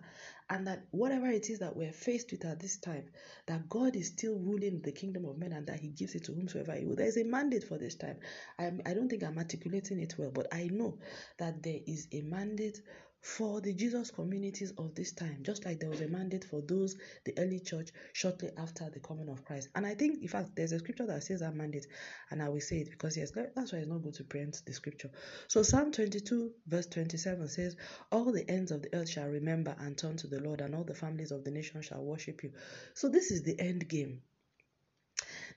and 0.52 0.68
that 0.68 0.84
whatever 0.92 1.26
it 1.28 1.50
is 1.50 1.58
that 1.58 1.76
we're 1.76 1.92
faced 1.92 2.32
with 2.32 2.46
at 2.46 2.60
this 2.60 2.78
time, 2.78 3.06
that 3.48 3.68
God 3.68 3.96
is 3.96 4.08
still 4.08 4.38
ruling 4.38 4.82
the 4.82 4.92
kingdom 4.92 5.26
of 5.26 5.40
men 5.40 5.54
and 5.54 5.66
that 5.66 5.80
He 5.80 5.88
gives 5.88 6.14
it 6.14 6.26
to 6.26 6.32
whomsoever 6.32 6.74
He 6.74 6.86
will. 6.86 6.96
There 6.96 7.08
is 7.08 7.18
a 7.18 7.24
mandate 7.24 7.64
for 7.64 7.80
this 7.80 7.96
time. 7.96 8.18
I'm, 8.60 8.80
I 8.86 8.94
don't 8.94 9.10
think 9.10 9.24
I'm 9.24 9.40
articulating 9.40 10.00
it 10.02 10.14
well, 10.20 10.30
but 10.32 10.54
I 10.54 10.70
know 10.72 11.00
that 11.40 11.64
there 11.64 11.80
is 11.88 12.08
a 12.12 12.22
mandate 12.22 12.80
for 13.26 13.60
the 13.60 13.74
Jesus 13.74 14.12
communities 14.12 14.72
of 14.78 14.94
this 14.94 15.12
time, 15.12 15.40
just 15.42 15.66
like 15.66 15.80
there 15.80 15.90
was 15.90 16.00
a 16.00 16.08
mandate 16.08 16.46
for 16.46 16.62
those, 16.62 16.96
the 17.26 17.34
early 17.40 17.60
church, 17.60 17.90
shortly 18.14 18.52
after 18.56 18.88
the 18.92 19.00
coming 19.00 19.30
of 19.30 19.44
Christ. 19.44 19.70
And 19.74 19.84
I 19.84 19.96
think, 19.96 20.22
in 20.22 20.28
fact, 20.28 20.56
there's 20.56 20.72
a 20.74 20.78
scripture 20.78 21.08
that 21.08 21.24
says 21.24 21.40
that 21.40 21.56
mandate, 21.56 21.88
and 22.30 22.40
I 22.40 22.50
will 22.50 22.62
say 22.62 22.82
it 22.82 22.92
because, 22.92 23.18
yes, 23.18 23.32
that's 23.32 23.74
why 23.74 23.80
it's 23.80 23.88
not 23.88 24.04
good 24.04 24.14
to 24.14 24.24
preempt 24.26 24.64
the 24.68 24.74
scripture. 24.74 25.10
So, 25.48 25.64
Psalm 25.64 25.92
22, 25.92 26.52
verse 26.68 26.86
27 26.86 27.48
says, 27.48 27.76
All 28.12 28.32
the 28.32 28.48
ends 28.48 28.70
of 28.70 28.84
the 28.84 28.94
earth 28.96 29.10
shall 29.10 29.28
remember 29.28 29.76
and 29.80 29.98
turn 29.98 30.18
to 30.18 30.28
the 30.28 30.40
Lord, 30.40 30.62
and 30.62 30.76
all 30.76 30.84
the 30.84 30.94
families 30.94 31.32
of 31.32 31.44
the 31.44 31.52
nation 31.52 31.82
shall 31.82 32.04
worship 32.04 32.44
you. 32.44 32.52
So, 32.94 33.10
this 33.10 33.32
is 33.32 33.42
the 33.42 33.60
end 33.60 33.90
game. 33.90 34.22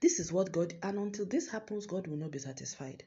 This 0.00 0.20
is 0.20 0.32
what 0.32 0.52
God, 0.52 0.72
and 0.82 0.98
until 0.98 1.26
this 1.26 1.50
happens, 1.50 1.84
God 1.84 2.06
will 2.06 2.16
not 2.16 2.30
be 2.30 2.38
satisfied 2.38 3.04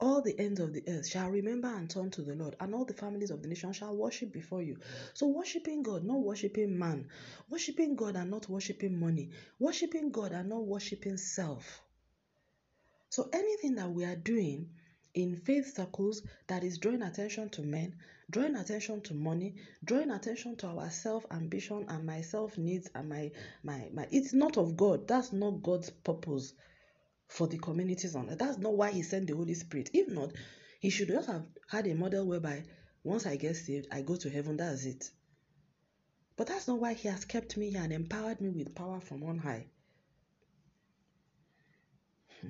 all 0.00 0.22
the 0.22 0.38
ends 0.40 0.60
of 0.60 0.72
the 0.72 0.82
earth 0.88 1.06
shall 1.06 1.28
remember 1.28 1.68
and 1.68 1.90
turn 1.90 2.10
to 2.10 2.22
the 2.22 2.34
Lord, 2.34 2.56
and 2.58 2.74
all 2.74 2.86
the 2.86 2.94
families 2.94 3.30
of 3.30 3.42
the 3.42 3.48
nation 3.48 3.72
shall 3.72 3.94
worship 3.94 4.32
before 4.32 4.62
you. 4.62 4.78
So, 5.12 5.26
worshiping 5.26 5.82
God, 5.82 6.04
not 6.04 6.20
worshiping 6.20 6.78
man, 6.78 7.08
worshiping 7.50 7.96
God 7.96 8.16
and 8.16 8.30
not 8.30 8.48
worshiping 8.48 8.98
money, 8.98 9.30
worshiping 9.58 10.10
God 10.10 10.32
and 10.32 10.48
not 10.48 10.64
worshiping 10.64 11.18
self. 11.18 11.82
So, 13.10 13.28
anything 13.32 13.74
that 13.74 13.90
we 13.90 14.04
are 14.04 14.16
doing 14.16 14.70
in 15.12 15.36
faith 15.36 15.74
circles 15.74 16.22
that 16.46 16.64
is 16.64 16.78
drawing 16.78 17.02
attention 17.02 17.50
to 17.50 17.62
men, 17.62 17.96
drawing 18.30 18.56
attention 18.56 19.02
to 19.02 19.14
money, 19.14 19.54
drawing 19.84 20.12
attention 20.12 20.56
to 20.56 20.68
our 20.68 20.88
self 20.90 21.26
ambition 21.30 21.84
and 21.88 22.06
my 22.06 22.22
self 22.22 22.56
needs 22.56 22.88
and 22.94 23.08
my, 23.08 23.30
my, 23.62 23.90
my, 23.92 24.06
it's 24.10 24.32
not 24.32 24.56
of 24.56 24.76
God. 24.76 25.06
That's 25.06 25.32
not 25.32 25.62
God's 25.62 25.90
purpose 25.90 26.54
for 27.30 27.46
the 27.46 27.58
communities 27.58 28.16
on 28.16 28.28
earth. 28.28 28.38
That's 28.38 28.58
not 28.58 28.76
why 28.76 28.90
he 28.90 29.02
sent 29.02 29.28
the 29.28 29.36
Holy 29.36 29.54
Spirit. 29.54 29.90
If 29.94 30.08
not, 30.08 30.32
he 30.80 30.90
should 30.90 31.08
just 31.08 31.28
have 31.28 31.46
had 31.68 31.86
a 31.86 31.94
model 31.94 32.26
whereby 32.26 32.64
once 33.04 33.24
I 33.24 33.36
get 33.36 33.54
saved, 33.54 33.86
I 33.92 34.02
go 34.02 34.16
to 34.16 34.28
heaven, 34.28 34.56
that's 34.56 34.84
it. 34.84 35.10
But 36.36 36.48
that's 36.48 36.66
not 36.66 36.80
why 36.80 36.94
he 36.94 37.06
has 37.06 37.24
kept 37.24 37.56
me 37.56 37.70
here 37.70 37.82
and 37.82 37.92
empowered 37.92 38.40
me 38.40 38.48
with 38.48 38.74
power 38.74 39.00
from 39.00 39.22
on 39.22 39.38
high. 39.38 39.66
Hmm. 42.40 42.48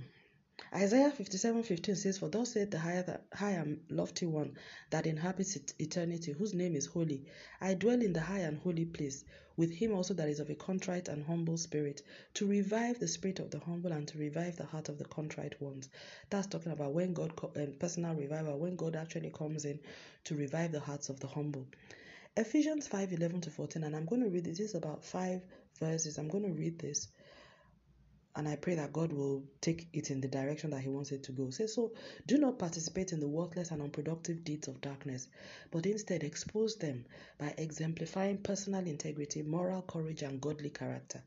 Isaiah 0.75 1.11
57 1.11 1.63
15 1.63 1.97
says, 1.97 2.19
For 2.19 2.31
thus 2.31 2.55
saith 2.55 2.71
the 2.71 2.79
high, 2.79 3.05
high 3.35 3.51
and 3.51 3.81
lofty 3.91 4.25
one 4.25 4.57
that 4.89 5.07
inhabits 5.07 5.59
eternity, 5.79 6.33
whose 6.33 6.55
name 6.55 6.75
is 6.75 6.87
holy. 6.87 7.27
I 7.61 7.75
dwell 7.75 8.01
in 8.01 8.15
the 8.15 8.23
high 8.23 8.41
and 8.41 8.59
holy 8.59 8.87
place, 8.87 9.25
with 9.61 9.75
him 9.75 9.93
also 9.93 10.15
that 10.15 10.31
is 10.31 10.41
of 10.41 10.49
a 10.49 10.55
contrite 10.55 11.09
and 11.09 11.23
humble 11.23 11.59
spirit, 11.59 12.01
to 12.33 12.47
revive 12.47 12.99
the 12.99 13.07
spirit 13.07 13.41
of 13.41 13.51
the 13.51 13.59
humble 13.59 13.93
and 13.93 14.09
to 14.09 14.17
revive 14.17 14.57
the 14.57 14.65
heart 14.65 14.89
of 14.89 14.97
the 14.97 15.05
contrite 15.05 15.61
ones. 15.61 15.91
That's 16.31 16.47
talking 16.47 16.73
about 16.73 16.95
when 16.95 17.13
God, 17.13 17.39
um, 17.57 17.75
personal 17.79 18.15
revival, 18.15 18.59
when 18.59 18.75
God 18.75 18.97
actually 18.97 19.29
comes 19.29 19.67
in 19.67 19.79
to 20.25 20.35
revive 20.35 20.73
the 20.73 20.81
hearts 20.81 21.11
of 21.11 21.21
the 21.21 21.27
humble. 21.27 21.67
Ephesians 22.39 22.89
5 22.89 23.13
11 23.13 23.43
to 23.43 23.51
14, 23.51 23.85
and 23.85 23.95
I'm 23.95 24.07
going 24.07 24.23
to 24.23 24.31
read 24.31 24.45
this. 24.45 24.57
This 24.57 24.71
is 24.71 24.77
about 24.77 25.05
five 25.05 25.43
verses. 25.79 26.17
I'm 26.17 26.29
going 26.29 26.45
to 26.45 26.59
read 26.59 26.79
this 26.79 27.09
and 28.37 28.49
I 28.49 28.57
pray 28.57 28.77
that 28.77 28.93
God 28.93 29.13
will 29.13 29.43
take 29.61 29.89
it 29.93 30.11
in 30.11 30.21
the 30.21 30.29
direction 30.29 30.71
that 30.71 30.83
He 30.83 30.89
wants 30.89 31.11
it 31.11 31.25
to 31.25 31.33
go. 31.33 31.51
Say 31.51 31.67
so, 31.67 31.93
do 32.27 32.39
not 32.39 32.59
participate 32.59 33.13
in 33.13 33.21
the 33.21 33.29
worthless 33.29 33.73
and 33.73 33.83
unproductive 33.83 34.45
deeds 34.45 34.69
of 34.69 34.81
darkness, 34.81 35.27
but 35.71 35.85
instead 35.85 36.23
expose 36.23 36.77
them 36.77 37.05
by 37.39 37.53
exemplifying 37.59 38.39
personal 38.39 38.87
integrity, 38.87 39.43
moral 39.43 39.83
courage, 39.83 40.23
and 40.23 40.41
godly 40.41 40.71
character. 40.71 41.23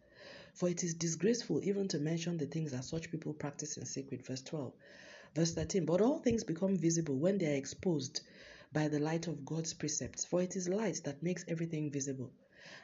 For 0.54 0.70
it 0.70 0.84
is 0.84 0.94
disgraceful 0.94 1.62
even 1.64 1.88
to 1.90 2.00
mention 2.00 2.38
the 2.38 2.46
things 2.46 2.72
that 2.72 2.86
such 2.86 3.12
people 3.12 3.34
practice 3.34 3.76
in 3.76 3.86
secret. 3.86 4.26
Verse 4.26 4.42
12. 4.44 4.72
Verse 5.36 5.54
13. 5.54 5.86
But 5.86 6.00
all 6.00 6.20
things 6.20 6.44
become 6.44 6.78
visible 6.78 7.16
when 7.16 7.38
they 7.38 7.54
are 7.54 7.58
exposed 7.58 8.22
by 8.72 8.88
the 8.88 9.00
light 9.00 9.28
of 9.28 9.46
God's 9.46 9.74
precepts, 9.74 10.24
for 10.24 10.42
it 10.42 10.56
is 10.56 10.70
light 10.70 11.02
that 11.04 11.22
makes 11.22 11.44
everything 11.48 11.92
visible. 11.92 12.32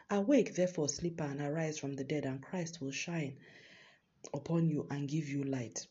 Awake, 0.10 0.56
therefore, 0.56 0.90
sleeper, 0.90 1.24
and 1.24 1.40
arise 1.40 1.78
from 1.80 1.96
the 1.96 2.04
dead, 2.04 2.26
and 2.26 2.42
Christ 2.42 2.82
will 2.82 2.92
shine 2.92 3.38
upon 4.34 4.70
you 4.70 4.88
and 4.90 5.08
give 5.08 5.30
you 5.30 5.44
light. 5.44 5.88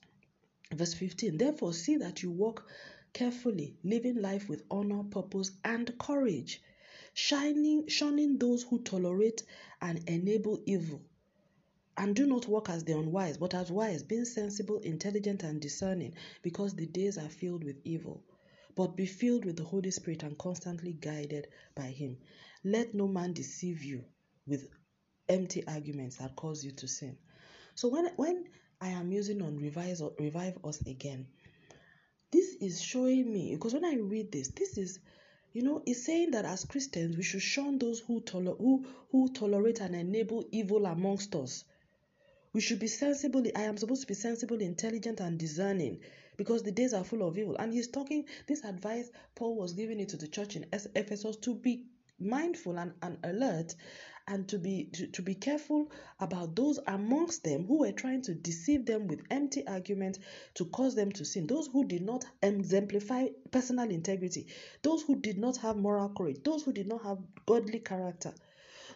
Verse 0.72 0.94
15 0.94 1.38
Therefore, 1.38 1.72
see 1.72 1.96
that 1.96 2.22
you 2.22 2.30
walk 2.30 2.68
carefully, 3.12 3.76
living 3.82 4.20
life 4.20 4.48
with 4.48 4.64
honor, 4.70 5.02
purpose, 5.02 5.50
and 5.64 5.96
courage, 5.98 6.62
shining, 7.14 7.88
shunning 7.88 8.38
those 8.38 8.62
who 8.64 8.78
tolerate 8.80 9.42
and 9.80 10.06
enable 10.08 10.62
evil. 10.66 11.00
And 11.96 12.14
do 12.14 12.26
not 12.26 12.46
walk 12.46 12.68
as 12.68 12.84
the 12.84 12.96
unwise, 12.96 13.38
but 13.38 13.54
as 13.54 13.72
wise, 13.72 14.02
being 14.02 14.24
sensible, 14.24 14.78
intelligent, 14.78 15.42
and 15.42 15.60
discerning, 15.60 16.14
because 16.42 16.74
the 16.74 16.86
days 16.86 17.18
are 17.18 17.28
filled 17.28 17.64
with 17.64 17.80
evil. 17.84 18.22
But 18.76 18.94
be 18.94 19.06
filled 19.06 19.44
with 19.44 19.56
the 19.56 19.64
Holy 19.64 19.90
Spirit 19.90 20.22
and 20.22 20.38
constantly 20.38 20.92
guided 20.92 21.48
by 21.74 21.86
Him. 21.86 22.18
Let 22.62 22.94
no 22.94 23.08
man 23.08 23.32
deceive 23.32 23.82
you 23.82 24.04
with 24.46 24.68
empty 25.28 25.66
arguments 25.66 26.16
that 26.18 26.36
cause 26.36 26.64
you 26.64 26.70
to 26.72 26.86
sin. 26.86 27.18
So 27.78 27.86
when 27.86 28.10
when 28.16 28.48
I 28.80 28.88
am 28.88 29.12
using 29.12 29.40
on 29.40 29.56
revise 29.56 30.00
or 30.00 30.12
revive 30.18 30.58
us 30.64 30.80
again, 30.80 31.28
this 32.32 32.56
is 32.60 32.82
showing 32.82 33.32
me 33.32 33.54
because 33.54 33.72
when 33.72 33.84
I 33.84 33.94
read 33.94 34.32
this, 34.32 34.48
this 34.48 34.76
is 34.76 34.98
you 35.52 35.62
know, 35.62 35.84
it's 35.86 36.04
saying 36.04 36.32
that 36.32 36.44
as 36.44 36.64
Christians 36.64 37.16
we 37.16 37.22
should 37.22 37.40
shun 37.40 37.78
those 37.78 38.00
who 38.00 38.20
toler- 38.20 38.56
who 38.56 38.84
who 39.12 39.32
tolerate 39.32 39.80
and 39.80 39.94
enable 39.94 40.44
evil 40.50 40.86
amongst 40.86 41.36
us. 41.36 41.62
We 42.52 42.60
should 42.62 42.80
be 42.80 42.88
sensible. 42.88 43.44
I 43.54 43.62
am 43.62 43.76
supposed 43.76 44.00
to 44.00 44.08
be 44.08 44.14
sensible, 44.14 44.60
intelligent, 44.60 45.20
and 45.20 45.38
discerning 45.38 46.00
because 46.36 46.64
the 46.64 46.72
days 46.72 46.92
are 46.92 47.04
full 47.04 47.22
of 47.22 47.38
evil. 47.38 47.54
And 47.60 47.72
he's 47.72 47.86
talking 47.86 48.24
this 48.48 48.64
advice 48.64 49.08
Paul 49.36 49.54
was 49.54 49.74
giving 49.74 50.00
it 50.00 50.08
to 50.08 50.16
the 50.16 50.26
church 50.26 50.56
in 50.56 50.66
Ephesus 50.72 51.36
to 51.36 51.54
be 51.54 51.84
mindful 52.18 52.76
and, 52.76 52.92
and 53.02 53.18
alert 53.22 53.76
and 54.28 54.46
to 54.46 54.58
be 54.58 54.84
to, 54.92 55.06
to 55.08 55.22
be 55.22 55.34
careful 55.34 55.90
about 56.20 56.54
those 56.54 56.78
amongst 56.86 57.42
them 57.44 57.66
who 57.66 57.78
were 57.80 57.92
trying 57.92 58.22
to 58.22 58.34
deceive 58.34 58.86
them 58.86 59.08
with 59.08 59.22
empty 59.30 59.66
arguments 59.66 60.18
to 60.54 60.66
cause 60.66 60.94
them 60.94 61.10
to 61.10 61.24
sin. 61.24 61.46
Those 61.46 61.66
who 61.66 61.84
did 61.84 62.02
not 62.02 62.24
exemplify 62.42 63.28
personal 63.50 63.90
integrity. 63.90 64.46
Those 64.82 65.02
who 65.02 65.16
did 65.16 65.38
not 65.38 65.56
have 65.58 65.76
moral 65.76 66.10
courage. 66.10 66.42
Those 66.44 66.62
who 66.62 66.72
did 66.72 66.86
not 66.86 67.02
have 67.02 67.18
godly 67.46 67.80
character 67.80 68.34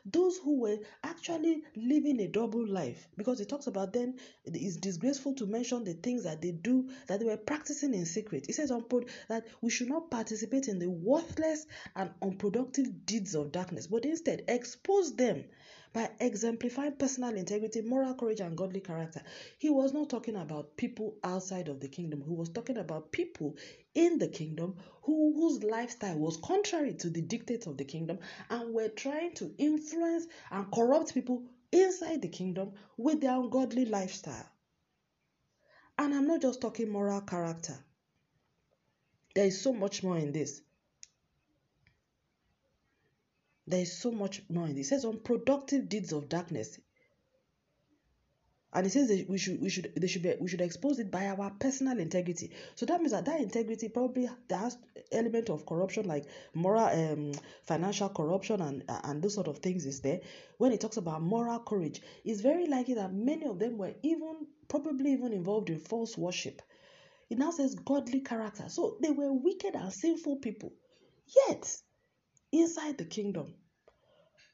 those 0.04 0.38
who 0.38 0.60
were 0.60 0.78
actually 1.04 1.62
living 1.76 2.20
a 2.20 2.28
double 2.28 2.66
life. 2.66 3.06
Because 3.16 3.40
it 3.40 3.48
talks 3.48 3.66
about 3.66 3.92
them 3.92 4.14
it's 4.44 4.76
disgraceful 4.76 5.34
to 5.34 5.46
mention 5.46 5.84
the 5.84 5.94
things 5.94 6.24
that 6.24 6.42
they 6.42 6.52
do 6.52 6.88
that 7.06 7.20
they 7.20 7.26
were 7.26 7.36
practicing 7.36 7.94
in 7.94 8.06
secret. 8.06 8.46
It 8.48 8.54
says 8.54 8.70
on 8.70 8.84
that 9.28 9.46
we 9.60 9.70
should 9.70 9.88
not 9.88 10.10
participate 10.10 10.68
in 10.68 10.78
the 10.78 10.90
worthless 10.90 11.66
and 11.96 12.10
unproductive 12.20 13.06
deeds 13.06 13.34
of 13.34 13.52
darkness 13.52 13.86
but 13.86 14.04
instead 14.04 14.42
expose 14.48 15.14
them 15.14 15.44
by 15.92 16.10
exemplifying 16.20 16.92
personal 16.92 17.36
integrity, 17.36 17.82
moral 17.82 18.14
courage, 18.14 18.40
and 18.40 18.56
godly 18.56 18.80
character. 18.80 19.22
He 19.58 19.68
was 19.68 19.92
not 19.92 20.08
talking 20.08 20.36
about 20.36 20.76
people 20.76 21.16
outside 21.22 21.68
of 21.68 21.80
the 21.80 21.88
kingdom, 21.88 22.22
he 22.22 22.30
was 22.30 22.48
talking 22.48 22.78
about 22.78 23.12
people 23.12 23.56
in 23.94 24.18
the 24.18 24.28
kingdom 24.28 24.76
who, 25.02 25.34
whose 25.34 25.62
lifestyle 25.62 26.18
was 26.18 26.38
contrary 26.38 26.94
to 26.94 27.10
the 27.10 27.22
dictates 27.22 27.66
of 27.66 27.76
the 27.76 27.84
kingdom 27.84 28.18
and 28.48 28.72
were 28.72 28.88
trying 28.88 29.34
to 29.34 29.52
influence 29.58 30.26
and 30.50 30.70
corrupt 30.72 31.12
people 31.12 31.42
inside 31.70 32.22
the 32.22 32.28
kingdom 32.28 32.72
with 32.96 33.20
their 33.20 33.38
ungodly 33.38 33.84
lifestyle. 33.84 34.48
And 35.98 36.14
I'm 36.14 36.26
not 36.26 36.40
just 36.40 36.60
talking 36.60 36.90
moral 36.90 37.20
character. 37.20 37.74
There 39.34 39.46
is 39.46 39.60
so 39.60 39.72
much 39.72 40.02
more 40.02 40.18
in 40.18 40.32
this. 40.32 40.60
There 43.66 43.80
is 43.80 43.92
so 43.96 44.10
much 44.10 44.42
more 44.48 44.66
in 44.66 44.74
this. 44.74 44.86
It 44.86 44.88
says 44.90 45.04
unproductive 45.04 45.88
deeds 45.88 46.12
of 46.12 46.28
darkness. 46.28 46.78
And 48.74 48.86
it 48.86 48.90
says 48.90 49.08
that 49.08 49.28
we 49.28 49.36
should 49.36 49.60
we 49.60 49.68
should 49.68 49.92
they 49.94 50.06
should 50.06 50.22
be 50.22 50.34
we 50.40 50.48
should 50.48 50.62
expose 50.62 50.98
it 50.98 51.10
by 51.10 51.26
our 51.26 51.50
personal 51.50 51.98
integrity. 51.98 52.50
So 52.74 52.86
that 52.86 53.00
means 53.00 53.12
that 53.12 53.26
that 53.26 53.40
integrity 53.40 53.88
probably 53.90 54.30
has 54.48 54.78
element 55.12 55.50
of 55.50 55.66
corruption 55.66 56.06
like 56.06 56.24
moral 56.54 56.84
um 56.84 57.32
financial 57.64 58.08
corruption 58.08 58.62
and 58.62 58.82
and 58.88 59.22
those 59.22 59.34
sort 59.34 59.48
of 59.48 59.58
things 59.58 59.84
is 59.84 60.00
there. 60.00 60.20
When 60.56 60.72
it 60.72 60.80
talks 60.80 60.96
about 60.96 61.20
moral 61.20 61.58
courage, 61.60 62.00
it's 62.24 62.40
very 62.40 62.66
likely 62.66 62.94
that 62.94 63.12
many 63.12 63.44
of 63.44 63.58
them 63.58 63.76
were 63.76 63.94
even 64.02 64.46
probably 64.68 65.12
even 65.12 65.34
involved 65.34 65.68
in 65.68 65.78
false 65.78 66.16
worship. 66.16 66.62
It 67.28 67.38
now 67.38 67.50
says 67.50 67.74
godly 67.74 68.20
character. 68.20 68.68
So 68.68 68.96
they 69.02 69.10
were 69.10 69.32
wicked 69.32 69.74
and 69.74 69.92
sinful 69.92 70.36
people. 70.36 70.72
Yet 71.48 71.76
inside 72.52 72.98
the 72.98 73.04
kingdom. 73.04 73.54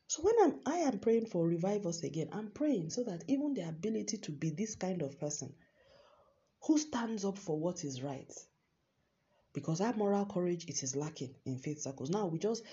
So 0.07 0.23
when 0.23 0.35
I'm, 0.43 0.61
I 0.65 0.79
am 0.79 1.01
praying 1.01 1.27
for 1.27 1.47
revive 1.47 1.85
us 1.87 2.03
again, 2.03 2.29
I'm 2.33 2.51
praying 2.51 2.91
so 2.91 3.03
that 3.05 3.25
even 3.29 3.55
the 3.55 3.69
ability 3.69 4.19
to 4.19 4.33
be 4.33 4.51
this 4.51 4.75
kind 4.75 5.03
of 5.03 5.21
person 5.21 5.53
who 6.63 6.79
stands 6.79 7.25
up 7.25 7.39
for 7.39 7.59
what 7.59 7.85
is 7.85 8.03
right, 8.03 8.33
because 9.53 9.81
that 9.81 9.99
moral 9.99 10.25
courage 10.27 10.65
it 10.67 10.83
is 10.83 10.97
lacking 10.97 11.35
in 11.45 11.59
faith 11.59 11.81
circles. 11.81 12.11
Now 12.11 12.27
we 12.27 12.39
just 12.39 12.65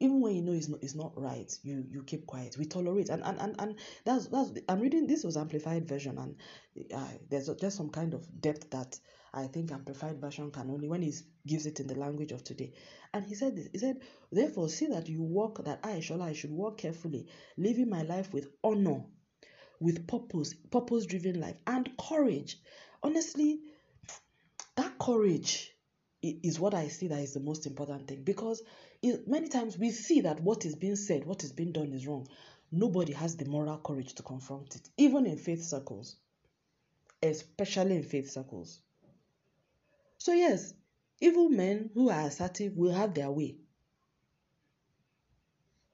even 0.00 0.20
when 0.20 0.34
you 0.34 0.42
know 0.42 0.52
it's 0.52 0.68
not 0.68 0.82
it's 0.82 0.94
not 0.94 1.12
right, 1.20 1.52
you 1.62 1.84
you 1.88 2.02
keep 2.04 2.26
quiet. 2.26 2.56
We 2.58 2.64
tolerate, 2.64 3.08
and 3.08 3.22
and 3.24 3.38
and, 3.40 3.56
and 3.58 3.78
that's 4.04 4.28
that's. 4.28 4.52
I'm 4.68 4.80
reading 4.80 5.06
this 5.06 5.24
was 5.24 5.36
amplified 5.36 5.88
version, 5.88 6.18
and 6.18 6.36
uh, 6.94 7.18
there's 7.28 7.48
just 7.60 7.76
some 7.76 7.90
kind 7.90 8.14
of 8.14 8.24
depth 8.40 8.70
that 8.70 8.98
I 9.32 9.46
think 9.46 9.72
amplified 9.72 10.20
version 10.20 10.50
can 10.50 10.70
only 10.70 10.88
when 10.88 11.02
he 11.02 11.12
gives 11.46 11.66
it 11.66 11.80
in 11.80 11.86
the 11.86 11.98
language 11.98 12.32
of 12.32 12.42
today. 12.44 12.72
And 13.12 13.24
he 13.24 13.34
said 13.34 13.56
this. 13.56 13.68
He 13.72 13.78
said, 13.78 14.00
therefore, 14.32 14.68
see 14.68 14.86
that 14.86 15.08
you 15.08 15.22
walk 15.22 15.64
that 15.64 15.80
I, 15.82 16.00
shall 16.00 16.22
I 16.22 16.32
should 16.32 16.50
walk 16.50 16.78
carefully, 16.78 17.26
living 17.56 17.90
my 17.90 18.02
life 18.02 18.32
with 18.32 18.48
honor, 18.64 19.04
with 19.80 20.06
purpose, 20.06 20.54
purpose-driven 20.70 21.40
life, 21.40 21.56
and 21.66 21.90
courage. 21.98 22.58
Honestly, 23.02 23.60
that 24.76 24.98
courage 24.98 25.72
is 26.22 26.58
what 26.58 26.74
I 26.74 26.88
see 26.88 27.08
that 27.08 27.20
is 27.20 27.34
the 27.34 27.40
most 27.40 27.66
important 27.66 28.08
thing 28.08 28.24
because 28.24 28.62
many 29.26 29.48
times 29.48 29.78
we 29.78 29.90
see 29.90 30.22
that 30.22 30.40
what 30.40 30.64
is 30.64 30.74
being 30.74 30.96
said, 30.96 31.24
what 31.24 31.44
is 31.44 31.52
being 31.52 31.72
done 31.72 31.92
is 31.92 32.06
wrong. 32.06 32.26
Nobody 32.72 33.12
has 33.12 33.36
the 33.36 33.44
moral 33.44 33.78
courage 33.78 34.14
to 34.14 34.22
confront 34.22 34.74
it, 34.74 34.88
even 34.96 35.26
in 35.26 35.38
faith 35.38 35.62
circles, 35.62 36.16
especially 37.22 37.96
in 37.96 38.02
faith 38.02 38.30
circles. 38.30 38.80
So, 40.18 40.32
yes, 40.32 40.74
evil 41.20 41.48
men 41.48 41.90
who 41.94 42.10
are 42.10 42.26
assertive 42.26 42.76
will 42.76 42.92
have 42.92 43.14
their 43.14 43.30
way, 43.30 43.56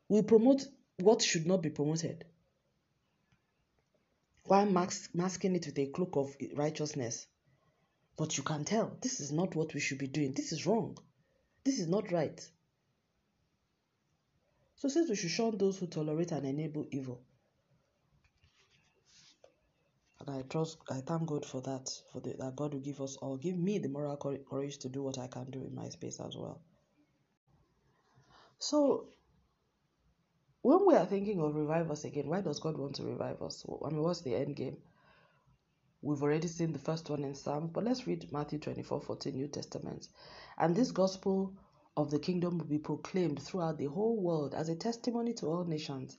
will 0.08 0.22
promote 0.22 0.66
what 0.98 1.22
should 1.22 1.46
not 1.46 1.62
be 1.62 1.70
promoted, 1.70 2.24
while 4.44 4.66
masking 4.66 5.54
it 5.54 5.66
with 5.66 5.78
a 5.78 5.86
cloak 5.86 6.16
of 6.16 6.36
righteousness. 6.54 7.26
But 8.16 8.36
you 8.36 8.44
can 8.44 8.64
tell 8.64 8.96
this 9.00 9.20
is 9.20 9.32
not 9.32 9.54
what 9.54 9.74
we 9.74 9.80
should 9.80 9.98
be 9.98 10.06
doing. 10.06 10.32
This 10.32 10.52
is 10.52 10.66
wrong. 10.66 10.96
This 11.64 11.80
is 11.80 11.88
not 11.88 12.12
right. 12.12 12.40
So, 14.76 14.88
since 14.88 15.08
we 15.08 15.16
should 15.16 15.30
shun 15.30 15.58
those 15.58 15.78
who 15.78 15.86
tolerate 15.86 16.32
and 16.32 16.46
enable 16.46 16.86
evil, 16.90 17.22
and 20.20 20.30
I 20.36 20.42
trust, 20.42 20.78
I 20.90 21.00
thank 21.00 21.26
God 21.26 21.44
for 21.44 21.60
that, 21.62 21.90
for 22.12 22.20
the, 22.20 22.34
that 22.38 22.56
God 22.56 22.74
will 22.74 22.80
give 22.80 23.00
us 23.00 23.16
all, 23.16 23.36
give 23.36 23.56
me 23.56 23.78
the 23.78 23.88
moral 23.88 24.16
courage 24.16 24.78
to 24.78 24.88
do 24.88 25.02
what 25.02 25.18
I 25.18 25.26
can 25.26 25.50
do 25.50 25.64
in 25.64 25.74
my 25.74 25.88
space 25.88 26.20
as 26.20 26.36
well. 26.36 26.60
So, 28.58 29.08
when 30.62 30.86
we 30.86 30.94
are 30.94 31.04
thinking 31.06 31.40
of 31.40 31.54
revive 31.54 31.90
us 31.90 32.04
again, 32.04 32.28
why 32.28 32.40
does 32.40 32.60
God 32.60 32.78
want 32.78 32.94
to 32.96 33.02
revive 33.02 33.42
us? 33.42 33.66
I 33.84 33.90
mean, 33.90 34.02
what's 34.02 34.22
the 34.22 34.34
end 34.34 34.56
game? 34.56 34.78
We've 36.00 36.22
already 36.22 36.48
seen 36.48 36.72
the 36.72 36.78
first 36.78 37.10
one 37.10 37.24
in 37.24 37.34
Psalm, 37.34 37.70
but 37.72 37.84
let's 37.84 38.06
read 38.06 38.30
Matthew 38.32 38.58
24 38.58 39.00
14, 39.00 39.34
New 39.34 39.48
Testament. 39.48 40.08
And 40.58 40.76
this 40.76 40.90
gospel 40.90 41.54
of 41.96 42.10
the 42.10 42.18
kingdom 42.18 42.58
will 42.58 42.66
be 42.66 42.78
proclaimed 42.78 43.42
throughout 43.42 43.78
the 43.78 43.86
whole 43.86 44.20
world 44.20 44.54
as 44.54 44.68
a 44.68 44.76
testimony 44.76 45.32
to 45.34 45.46
all 45.46 45.64
nations, 45.64 46.18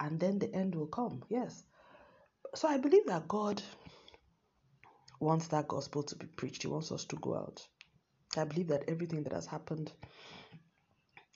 and 0.00 0.18
then 0.18 0.38
the 0.38 0.52
end 0.54 0.74
will 0.74 0.86
come. 0.86 1.22
Yes. 1.28 1.64
So 2.56 2.68
I 2.68 2.78
believe 2.78 3.04
that 3.04 3.28
God 3.28 3.62
wants 5.20 5.48
that 5.48 5.68
gospel 5.68 6.02
to 6.04 6.16
be 6.16 6.24
preached. 6.24 6.62
He 6.62 6.68
wants 6.68 6.90
us 6.90 7.04
to 7.04 7.16
go 7.16 7.36
out. 7.36 7.68
I 8.34 8.44
believe 8.44 8.68
that 8.68 8.88
everything 8.88 9.24
that 9.24 9.34
has 9.34 9.44
happened 9.44 9.92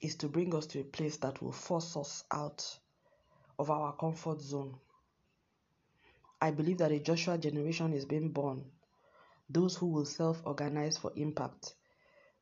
is 0.00 0.16
to 0.16 0.28
bring 0.28 0.54
us 0.54 0.66
to 0.68 0.80
a 0.80 0.84
place 0.84 1.18
that 1.18 1.42
will 1.42 1.52
force 1.52 1.94
us 1.98 2.24
out 2.30 2.78
of 3.58 3.68
our 3.70 3.92
comfort 3.96 4.40
zone. 4.40 4.78
I 6.40 6.52
believe 6.52 6.78
that 6.78 6.90
a 6.90 6.98
Joshua 6.98 7.36
generation 7.36 7.92
is 7.92 8.06
being 8.06 8.30
born. 8.30 8.64
Those 9.50 9.76
who 9.76 9.88
will 9.88 10.06
self 10.06 10.40
organize 10.46 10.96
for 10.96 11.12
impact. 11.16 11.74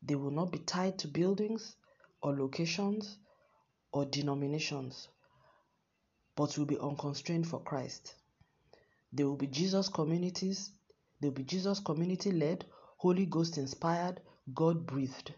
They 0.03 0.15
will 0.15 0.31
not 0.31 0.53
be 0.53 0.61
tied 0.61 1.01
to 1.01 1.09
buildings 1.09 1.75
or 2.23 2.33
locations 2.33 3.19
or 3.91 4.05
denominations, 4.05 5.09
but 6.37 6.57
will 6.57 6.65
be 6.65 6.79
unconstrained 6.79 7.49
for 7.49 7.61
Christ. 7.61 8.15
There 9.13 9.27
will 9.27 9.37
be 9.37 9.47
Jesus 9.47 9.89
communities. 9.89 10.71
They 11.21 11.29
will 11.29 11.35
be 11.35 11.45
Jesus 11.45 11.81
community 11.81 12.31
led, 12.31 12.65
Holy 12.99 13.27
Ghost 13.27 13.59
inspired, 13.59 14.21
God 14.55 14.87
breathed. 14.87 15.35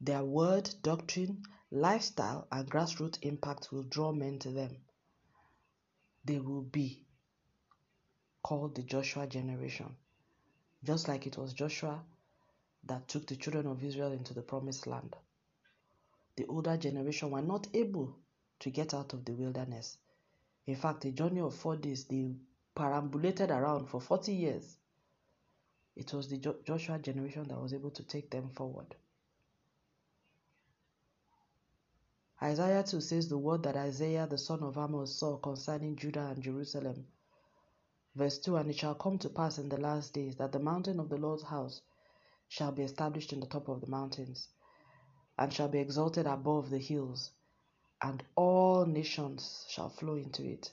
Their 0.00 0.22
word, 0.22 0.70
doctrine, 0.82 1.42
lifestyle, 1.70 2.46
and 2.52 2.70
grassroots 2.70 3.18
impact 3.22 3.72
will 3.72 3.82
draw 3.82 4.12
men 4.12 4.38
to 4.40 4.50
them. 4.50 4.76
They 6.24 6.38
will 6.38 6.62
be 6.62 7.04
called 8.42 8.74
the 8.74 8.82
Joshua 8.82 9.26
generation, 9.26 9.96
just 10.84 11.08
like 11.08 11.26
it 11.26 11.36
was 11.36 11.52
Joshua 11.52 12.02
that 12.84 13.08
took 13.08 13.26
the 13.26 13.36
children 13.36 13.66
of 13.66 13.82
Israel 13.82 14.12
into 14.12 14.34
the 14.34 14.42
promised 14.42 14.86
land. 14.86 15.16
The 16.36 16.46
older 16.46 16.76
generation 16.76 17.30
were 17.30 17.42
not 17.42 17.66
able 17.74 18.16
to 18.60 18.70
get 18.70 18.94
out 18.94 19.12
of 19.12 19.24
the 19.24 19.32
wilderness. 19.32 19.98
In 20.66 20.76
fact, 20.76 21.04
a 21.04 21.10
journey 21.12 21.40
of 21.40 21.54
four 21.54 21.76
days, 21.76 22.04
they 22.04 22.36
perambulated 22.78 23.50
around 23.50 23.88
for 23.88 24.00
40 24.00 24.32
years. 24.32 24.76
It 25.96 26.14
was 26.14 26.28
the 26.28 26.38
Joshua 26.64 27.00
generation 27.00 27.48
that 27.48 27.60
was 27.60 27.74
able 27.74 27.90
to 27.90 28.04
take 28.04 28.30
them 28.30 28.50
forward. 28.50 28.94
Isaiah 32.40 32.84
2 32.84 33.00
says 33.00 33.28
the 33.28 33.36
word 33.36 33.64
that 33.64 33.76
Isaiah 33.76 34.28
the 34.28 34.38
son 34.38 34.62
of 34.62 34.78
Amos 34.78 35.16
saw 35.16 35.38
concerning 35.38 35.96
Judah 35.96 36.28
and 36.28 36.40
Jerusalem. 36.40 37.08
Verse 38.14 38.38
2 38.38 38.54
And 38.54 38.70
it 38.70 38.76
shall 38.78 38.94
come 38.94 39.18
to 39.18 39.28
pass 39.28 39.58
in 39.58 39.68
the 39.68 39.80
last 39.80 40.14
days 40.14 40.36
that 40.36 40.52
the 40.52 40.60
mountain 40.60 41.00
of 41.00 41.08
the 41.08 41.16
Lord's 41.16 41.42
house 41.42 41.82
shall 42.46 42.70
be 42.70 42.84
established 42.84 43.32
in 43.32 43.40
the 43.40 43.46
top 43.46 43.68
of 43.68 43.80
the 43.80 43.88
mountains, 43.88 44.48
and 45.36 45.52
shall 45.52 45.68
be 45.68 45.80
exalted 45.80 46.28
above 46.28 46.70
the 46.70 46.78
hills, 46.78 47.32
and 48.00 48.22
all 48.36 48.86
nations 48.86 49.66
shall 49.68 49.88
flow 49.88 50.14
into 50.14 50.44
it. 50.44 50.70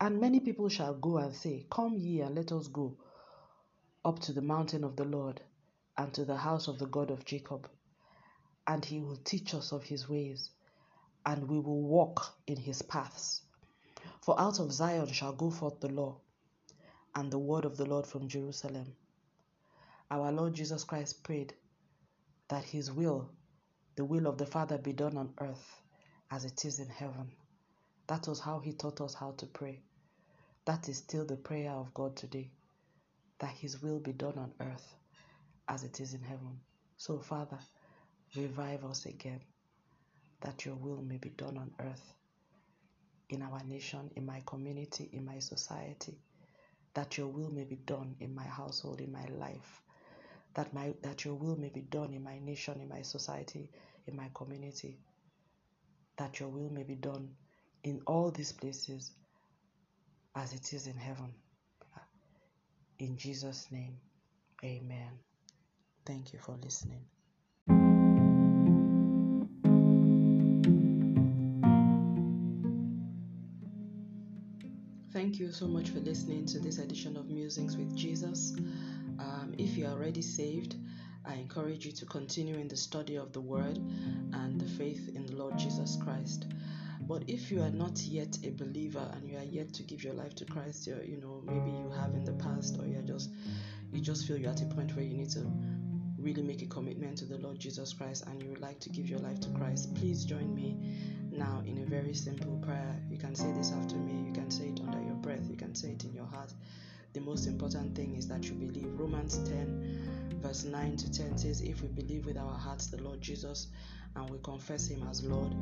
And 0.00 0.20
many 0.20 0.40
people 0.40 0.68
shall 0.70 0.94
go 0.94 1.18
and 1.18 1.34
say, 1.34 1.66
Come 1.70 1.98
ye 1.98 2.22
and 2.22 2.34
let 2.34 2.52
us 2.52 2.68
go 2.68 2.96
up 4.04 4.18
to 4.20 4.32
the 4.32 4.40
mountain 4.42 4.82
of 4.84 4.96
the 4.96 5.04
Lord 5.04 5.42
and 5.98 6.12
to 6.14 6.24
the 6.24 6.36
house 6.38 6.68
of 6.68 6.78
the 6.78 6.86
God 6.86 7.10
of 7.10 7.24
Jacob. 7.26 7.68
And 8.66 8.84
he 8.84 9.00
will 9.00 9.16
teach 9.16 9.54
us 9.54 9.72
of 9.72 9.84
his 9.84 10.08
ways, 10.08 10.50
and 11.26 11.48
we 11.48 11.58
will 11.58 11.82
walk 11.82 12.34
in 12.46 12.56
his 12.56 12.82
paths. 12.82 13.42
For 14.22 14.40
out 14.40 14.58
of 14.60 14.72
Zion 14.72 15.08
shall 15.12 15.32
go 15.34 15.50
forth 15.50 15.80
the 15.80 15.88
law 15.88 16.20
and 17.14 17.30
the 17.30 17.38
word 17.38 17.64
of 17.66 17.76
the 17.76 17.86
Lord 17.86 18.06
from 18.06 18.28
Jerusalem. 18.28 18.94
Our 20.10 20.32
Lord 20.32 20.54
Jesus 20.54 20.84
Christ 20.84 21.22
prayed 21.24 21.54
that 22.48 22.64
his 22.64 22.90
will, 22.90 23.30
the 23.96 24.04
will 24.04 24.26
of 24.26 24.38
the 24.38 24.46
Father, 24.46 24.78
be 24.78 24.92
done 24.92 25.18
on 25.18 25.34
earth 25.40 25.82
as 26.30 26.44
it 26.44 26.64
is 26.64 26.78
in 26.78 26.88
heaven. 26.88 27.32
That 28.06 28.26
was 28.28 28.40
how 28.40 28.60
he 28.60 28.72
taught 28.72 29.00
us 29.00 29.14
how 29.14 29.32
to 29.32 29.46
pray. 29.46 29.80
That 30.66 30.88
is 30.88 30.98
still 30.98 31.24
the 31.24 31.36
prayer 31.36 31.72
of 31.72 31.94
God 31.94 32.16
today 32.16 32.50
that 33.40 33.50
His 33.50 33.82
will 33.82 33.98
be 33.98 34.12
done 34.12 34.38
on 34.38 34.52
earth 34.60 34.94
as 35.68 35.84
it 35.84 36.00
is 36.00 36.14
in 36.14 36.22
heaven. 36.22 36.60
So, 36.96 37.18
Father, 37.18 37.58
revive 38.36 38.84
us 38.84 39.06
again 39.06 39.40
that 40.42 40.64
your 40.64 40.74
will 40.74 41.02
may 41.02 41.16
be 41.16 41.30
done 41.30 41.58
on 41.58 41.70
earth, 41.80 42.14
in 43.30 43.42
our 43.42 43.62
nation, 43.64 44.10
in 44.16 44.26
my 44.26 44.42
community, 44.46 45.08
in 45.12 45.24
my 45.24 45.38
society, 45.38 46.18
that 46.94 47.16
your 47.18 47.28
will 47.28 47.50
may 47.50 47.64
be 47.64 47.76
done 47.76 48.16
in 48.20 48.34
my 48.34 48.44
household, 48.44 49.00
in 49.00 49.12
my 49.12 49.24
life, 49.38 49.82
that, 50.54 50.72
my, 50.74 50.92
that 51.02 51.24
your 51.24 51.34
will 51.34 51.56
may 51.56 51.68
be 51.68 51.82
done 51.82 52.12
in 52.14 52.22
my 52.22 52.38
nation, 52.40 52.80
in 52.80 52.88
my 52.88 53.02
society, 53.02 53.70
in 54.06 54.16
my 54.16 54.28
community, 54.34 54.98
that 56.16 56.40
your 56.40 56.48
will 56.48 56.70
may 56.70 56.82
be 56.82 56.96
done 56.96 57.30
in 57.84 58.02
all 58.06 58.30
these 58.30 58.52
places 58.52 59.12
as 60.34 60.52
it 60.52 60.72
is 60.72 60.86
in 60.86 60.96
heaven. 60.96 61.34
In 62.98 63.16
Jesus' 63.16 63.66
name, 63.70 63.96
amen. 64.62 65.18
Thank 66.04 66.32
you 66.32 66.38
for 66.38 66.56
listening. 66.62 67.04
Thank 75.12 75.38
you 75.38 75.50
so 75.50 75.66
much 75.66 75.90
for 75.90 75.98
listening 75.98 76.46
to 76.46 76.58
this 76.58 76.78
edition 76.78 77.16
of 77.16 77.28
Musings 77.28 77.76
with 77.76 77.96
Jesus. 77.96 78.54
Um, 79.18 79.54
if 79.58 79.76
you 79.76 79.86
are 79.86 79.92
already 79.92 80.22
saved, 80.22 80.76
I 81.24 81.34
encourage 81.34 81.84
you 81.84 81.92
to 81.92 82.06
continue 82.06 82.56
in 82.56 82.68
the 82.68 82.76
study 82.76 83.16
of 83.16 83.32
the 83.32 83.40
Word 83.40 83.78
and 84.32 84.60
the 84.60 84.68
faith 84.68 85.10
in 85.14 85.26
the 85.26 85.36
Lord 85.36 85.58
Jesus 85.58 85.98
Christ. 86.02 86.46
But 87.10 87.24
if 87.26 87.50
you 87.50 87.60
are 87.60 87.70
not 87.70 88.00
yet 88.02 88.38
a 88.44 88.50
believer 88.50 89.04
and 89.14 89.28
you 89.28 89.36
are 89.36 89.42
yet 89.42 89.72
to 89.74 89.82
give 89.82 90.04
your 90.04 90.14
life 90.14 90.36
to 90.36 90.44
Christ, 90.44 90.88
uh, 90.88 91.02
you 91.02 91.16
know, 91.16 91.42
maybe 91.44 91.76
you 91.76 91.90
have 91.90 92.14
in 92.14 92.24
the 92.24 92.34
past 92.34 92.78
or 92.78 92.86
you're 92.86 93.02
just 93.02 93.30
you 93.92 94.00
just 94.00 94.28
feel 94.28 94.36
you're 94.36 94.52
at 94.52 94.62
a 94.62 94.66
point 94.66 94.94
where 94.94 95.04
you 95.04 95.16
need 95.16 95.30
to 95.30 95.44
really 96.20 96.42
make 96.42 96.62
a 96.62 96.66
commitment 96.66 97.18
to 97.18 97.24
the 97.24 97.38
Lord 97.38 97.58
Jesus 97.58 97.92
Christ 97.92 98.26
and 98.28 98.40
you 98.40 98.50
would 98.50 98.60
like 98.60 98.78
to 98.78 98.90
give 98.90 99.10
your 99.10 99.18
life 99.18 99.40
to 99.40 99.48
Christ, 99.48 99.92
please 99.96 100.24
join 100.24 100.54
me 100.54 100.76
now 101.32 101.64
in 101.66 101.78
a 101.78 101.84
very 101.84 102.14
simple 102.14 102.56
prayer. 102.64 102.94
You 103.10 103.18
can 103.18 103.34
say 103.34 103.50
this 103.54 103.72
after 103.72 103.96
me, 103.96 104.28
you 104.28 104.32
can 104.32 104.48
say 104.48 104.66
it 104.66 104.78
under 104.78 105.02
your 105.02 105.16
breath, 105.16 105.50
you 105.50 105.56
can 105.56 105.74
say 105.74 105.88
it 105.88 106.04
in 106.04 106.14
your 106.14 106.26
heart. 106.26 106.52
The 107.12 107.20
most 107.22 107.48
important 107.48 107.96
thing 107.96 108.14
is 108.14 108.28
that 108.28 108.44
you 108.44 108.52
believe. 108.52 108.86
Romans 108.96 109.38
10, 109.48 110.38
verse 110.40 110.62
9 110.62 110.96
to 110.96 111.10
10 111.10 111.38
says, 111.38 111.60
If 111.60 111.82
we 111.82 111.88
believe 111.88 112.26
with 112.26 112.38
our 112.38 112.56
hearts 112.56 112.86
the 112.86 113.02
Lord 113.02 113.20
Jesus 113.20 113.66
and 114.16 114.30
we 114.30 114.38
confess 114.42 114.88
him 114.88 115.06
as 115.08 115.24
Lord, 115.24 115.54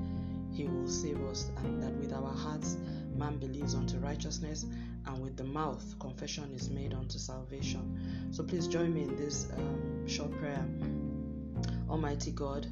he 0.52 0.64
will 0.64 0.88
save 0.88 1.20
us, 1.24 1.50
and 1.58 1.82
that 1.82 1.92
with 1.94 2.12
our 2.12 2.32
hearts 2.32 2.76
man 3.16 3.38
believes 3.38 3.74
unto 3.74 3.98
righteousness, 3.98 4.64
and 5.06 5.22
with 5.22 5.36
the 5.36 5.44
mouth 5.44 5.98
confession 5.98 6.52
is 6.54 6.70
made 6.70 6.94
unto 6.94 7.18
salvation. 7.18 8.28
So 8.30 8.42
please 8.44 8.68
join 8.68 8.94
me 8.94 9.02
in 9.02 9.16
this 9.16 9.48
um, 9.56 10.06
short 10.06 10.32
prayer. 10.38 10.64
Almighty 11.88 12.30
God, 12.30 12.66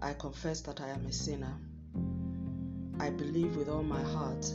I 0.00 0.14
confess 0.14 0.60
that 0.62 0.80
I 0.80 0.88
am 0.88 1.04
a 1.06 1.12
sinner. 1.12 1.54
I 2.98 3.10
believe 3.10 3.56
with 3.56 3.68
all 3.68 3.82
my 3.82 4.02
heart 4.02 4.50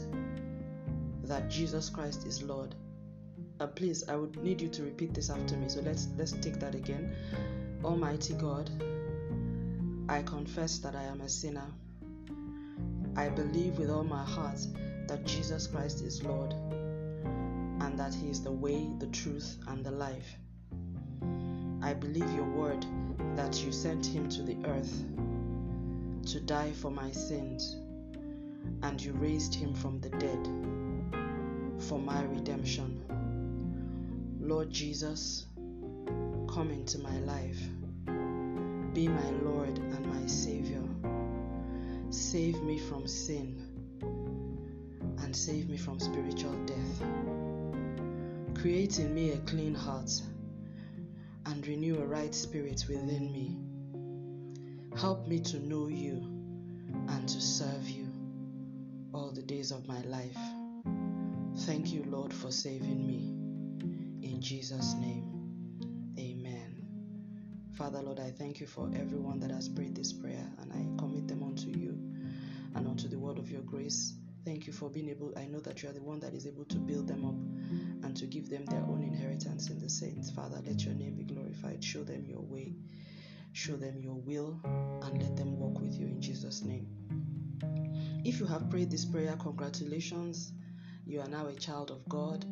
that 1.24 1.50
Jesus 1.50 1.90
Christ 1.90 2.26
is 2.26 2.42
Lord. 2.42 2.74
Uh, 3.58 3.66
please, 3.66 4.08
I 4.08 4.16
would 4.16 4.36
need 4.42 4.60
you 4.60 4.68
to 4.68 4.82
repeat 4.82 5.14
this 5.14 5.30
after 5.30 5.56
me. 5.56 5.68
So 5.68 5.80
let's 5.80 6.08
let's 6.16 6.32
take 6.32 6.60
that 6.60 6.74
again. 6.74 7.14
Almighty 7.84 8.34
God, 8.34 8.70
I 10.08 10.22
confess 10.22 10.78
that 10.78 10.94
I 10.94 11.02
am 11.02 11.20
a 11.20 11.28
sinner. 11.28 11.66
I 13.16 13.28
believe 13.28 13.78
with 13.78 13.90
all 13.90 14.04
my 14.04 14.22
heart 14.24 14.60
that 15.08 15.24
Jesus 15.24 15.66
Christ 15.66 16.00
is 16.00 16.22
Lord 16.22 16.52
and 16.52 17.98
that 17.98 18.14
He 18.14 18.30
is 18.30 18.40
the 18.40 18.52
way, 18.52 18.88
the 18.98 19.08
truth, 19.08 19.58
and 19.66 19.84
the 19.84 19.90
life. 19.90 20.36
I 21.82 21.92
believe 21.92 22.32
your 22.34 22.48
word 22.48 22.86
that 23.34 23.64
you 23.64 23.72
sent 23.72 24.06
Him 24.06 24.28
to 24.28 24.42
the 24.42 24.56
earth 24.66 25.04
to 26.26 26.40
die 26.40 26.72
for 26.72 26.90
my 26.90 27.10
sins 27.10 27.76
and 28.82 29.02
you 29.02 29.12
raised 29.12 29.54
Him 29.56 29.74
from 29.74 30.00
the 30.00 30.10
dead 30.10 30.48
for 31.82 31.98
my 31.98 32.22
redemption. 32.22 33.02
Lord 34.40 34.70
Jesus, 34.70 35.46
come 36.48 36.70
into 36.70 36.98
my 36.98 37.18
life. 37.20 37.60
Be 38.96 39.08
my 39.08 39.30
Lord 39.42 39.76
and 39.76 40.06
my 40.06 40.24
Savior. 40.24 40.82
Save 42.08 42.62
me 42.62 42.78
from 42.78 43.06
sin 43.06 43.60
and 45.18 45.36
save 45.36 45.68
me 45.68 45.76
from 45.76 46.00
spiritual 46.00 46.54
death. 46.64 47.02
Create 48.58 48.98
in 48.98 49.14
me 49.14 49.32
a 49.32 49.38
clean 49.40 49.74
heart 49.74 50.10
and 51.44 51.66
renew 51.66 51.98
a 51.98 52.06
right 52.06 52.34
spirit 52.34 52.86
within 52.88 53.30
me. 53.30 53.58
Help 54.98 55.28
me 55.28 55.40
to 55.40 55.58
know 55.58 55.88
you 55.88 56.22
and 57.08 57.28
to 57.28 57.38
serve 57.38 57.86
you 57.86 58.06
all 59.12 59.30
the 59.30 59.42
days 59.42 59.72
of 59.72 59.86
my 59.86 60.00
life. 60.04 60.38
Thank 61.66 61.92
you, 61.92 62.02
Lord, 62.04 62.32
for 62.32 62.50
saving 62.50 63.06
me. 63.06 64.26
In 64.26 64.40
Jesus' 64.40 64.94
name. 64.94 65.35
Father, 67.76 68.00
Lord, 68.00 68.20
I 68.20 68.30
thank 68.30 68.58
you 68.58 68.66
for 68.66 68.90
everyone 68.96 69.38
that 69.40 69.50
has 69.50 69.68
prayed 69.68 69.94
this 69.94 70.10
prayer 70.10 70.50
and 70.62 70.72
I 70.72 70.98
commit 70.98 71.28
them 71.28 71.42
unto 71.42 71.68
you 71.68 71.90
and 72.74 72.88
unto 72.88 73.06
the 73.06 73.18
word 73.18 73.38
of 73.38 73.50
your 73.50 73.60
grace. 73.60 74.14
Thank 74.46 74.66
you 74.66 74.72
for 74.72 74.88
being 74.88 75.10
able, 75.10 75.34
I 75.36 75.44
know 75.44 75.60
that 75.60 75.82
you 75.82 75.90
are 75.90 75.92
the 75.92 76.02
one 76.02 76.18
that 76.20 76.32
is 76.32 76.46
able 76.46 76.64
to 76.64 76.78
build 76.78 77.06
them 77.06 77.26
up 77.26 77.34
and 78.02 78.16
to 78.16 78.24
give 78.24 78.48
them 78.48 78.64
their 78.64 78.80
own 78.80 79.02
inheritance 79.02 79.68
in 79.68 79.78
the 79.78 79.90
saints. 79.90 80.30
Father, 80.30 80.58
let 80.64 80.86
your 80.86 80.94
name 80.94 81.16
be 81.16 81.24
glorified. 81.24 81.84
Show 81.84 82.02
them 82.02 82.24
your 82.24 82.40
way, 82.40 82.72
show 83.52 83.76
them 83.76 84.00
your 84.00 84.14
will, 84.14 84.58
and 84.64 85.22
let 85.22 85.36
them 85.36 85.58
walk 85.58 85.78
with 85.78 85.98
you 85.98 86.06
in 86.06 86.22
Jesus' 86.22 86.62
name. 86.62 86.86
If 88.24 88.40
you 88.40 88.46
have 88.46 88.70
prayed 88.70 88.90
this 88.90 89.04
prayer, 89.04 89.36
congratulations. 89.38 90.50
You 91.04 91.20
are 91.20 91.28
now 91.28 91.48
a 91.48 91.54
child 91.54 91.90
of 91.90 92.08
God. 92.08 92.46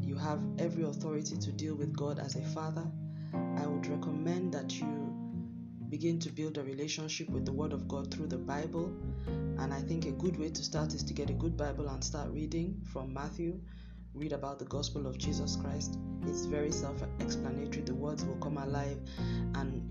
You 0.00 0.14
have 0.14 0.40
every 0.58 0.84
authority 0.84 1.36
to 1.38 1.50
deal 1.50 1.74
with 1.74 1.96
God 1.96 2.20
as 2.20 2.36
a 2.36 2.42
father. 2.42 2.86
Would 3.74 3.88
recommend 3.88 4.54
that 4.54 4.72
you 4.78 4.86
begin 5.88 6.20
to 6.20 6.30
build 6.30 6.58
a 6.58 6.62
relationship 6.62 7.28
with 7.28 7.44
the 7.44 7.52
Word 7.52 7.72
of 7.72 7.88
God 7.88 8.08
through 8.08 8.28
the 8.28 8.38
Bible. 8.38 8.92
And 9.26 9.74
I 9.74 9.80
think 9.80 10.06
a 10.06 10.12
good 10.12 10.38
way 10.38 10.50
to 10.50 10.62
start 10.62 10.94
is 10.94 11.02
to 11.02 11.12
get 11.12 11.28
a 11.28 11.32
good 11.32 11.56
Bible 11.56 11.88
and 11.88 12.02
start 12.02 12.30
reading 12.30 12.80
from 12.92 13.12
Matthew. 13.12 13.58
Read 14.14 14.32
about 14.32 14.60
the 14.60 14.64
gospel 14.66 15.08
of 15.08 15.18
Jesus 15.18 15.56
Christ. 15.56 15.98
It's 16.22 16.44
very 16.44 16.70
self 16.70 17.02
explanatory. 17.18 17.82
The 17.82 17.96
words 17.96 18.24
will 18.24 18.36
come 18.36 18.58
alive 18.58 19.00
and 19.56 19.82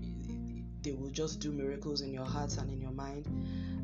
they 0.80 0.92
will 0.92 1.10
just 1.10 1.40
do 1.40 1.52
miracles 1.52 2.00
in 2.00 2.14
your 2.14 2.26
hearts 2.26 2.56
and 2.56 2.70
in 2.70 2.80
your 2.80 2.92
mind. 2.92 3.26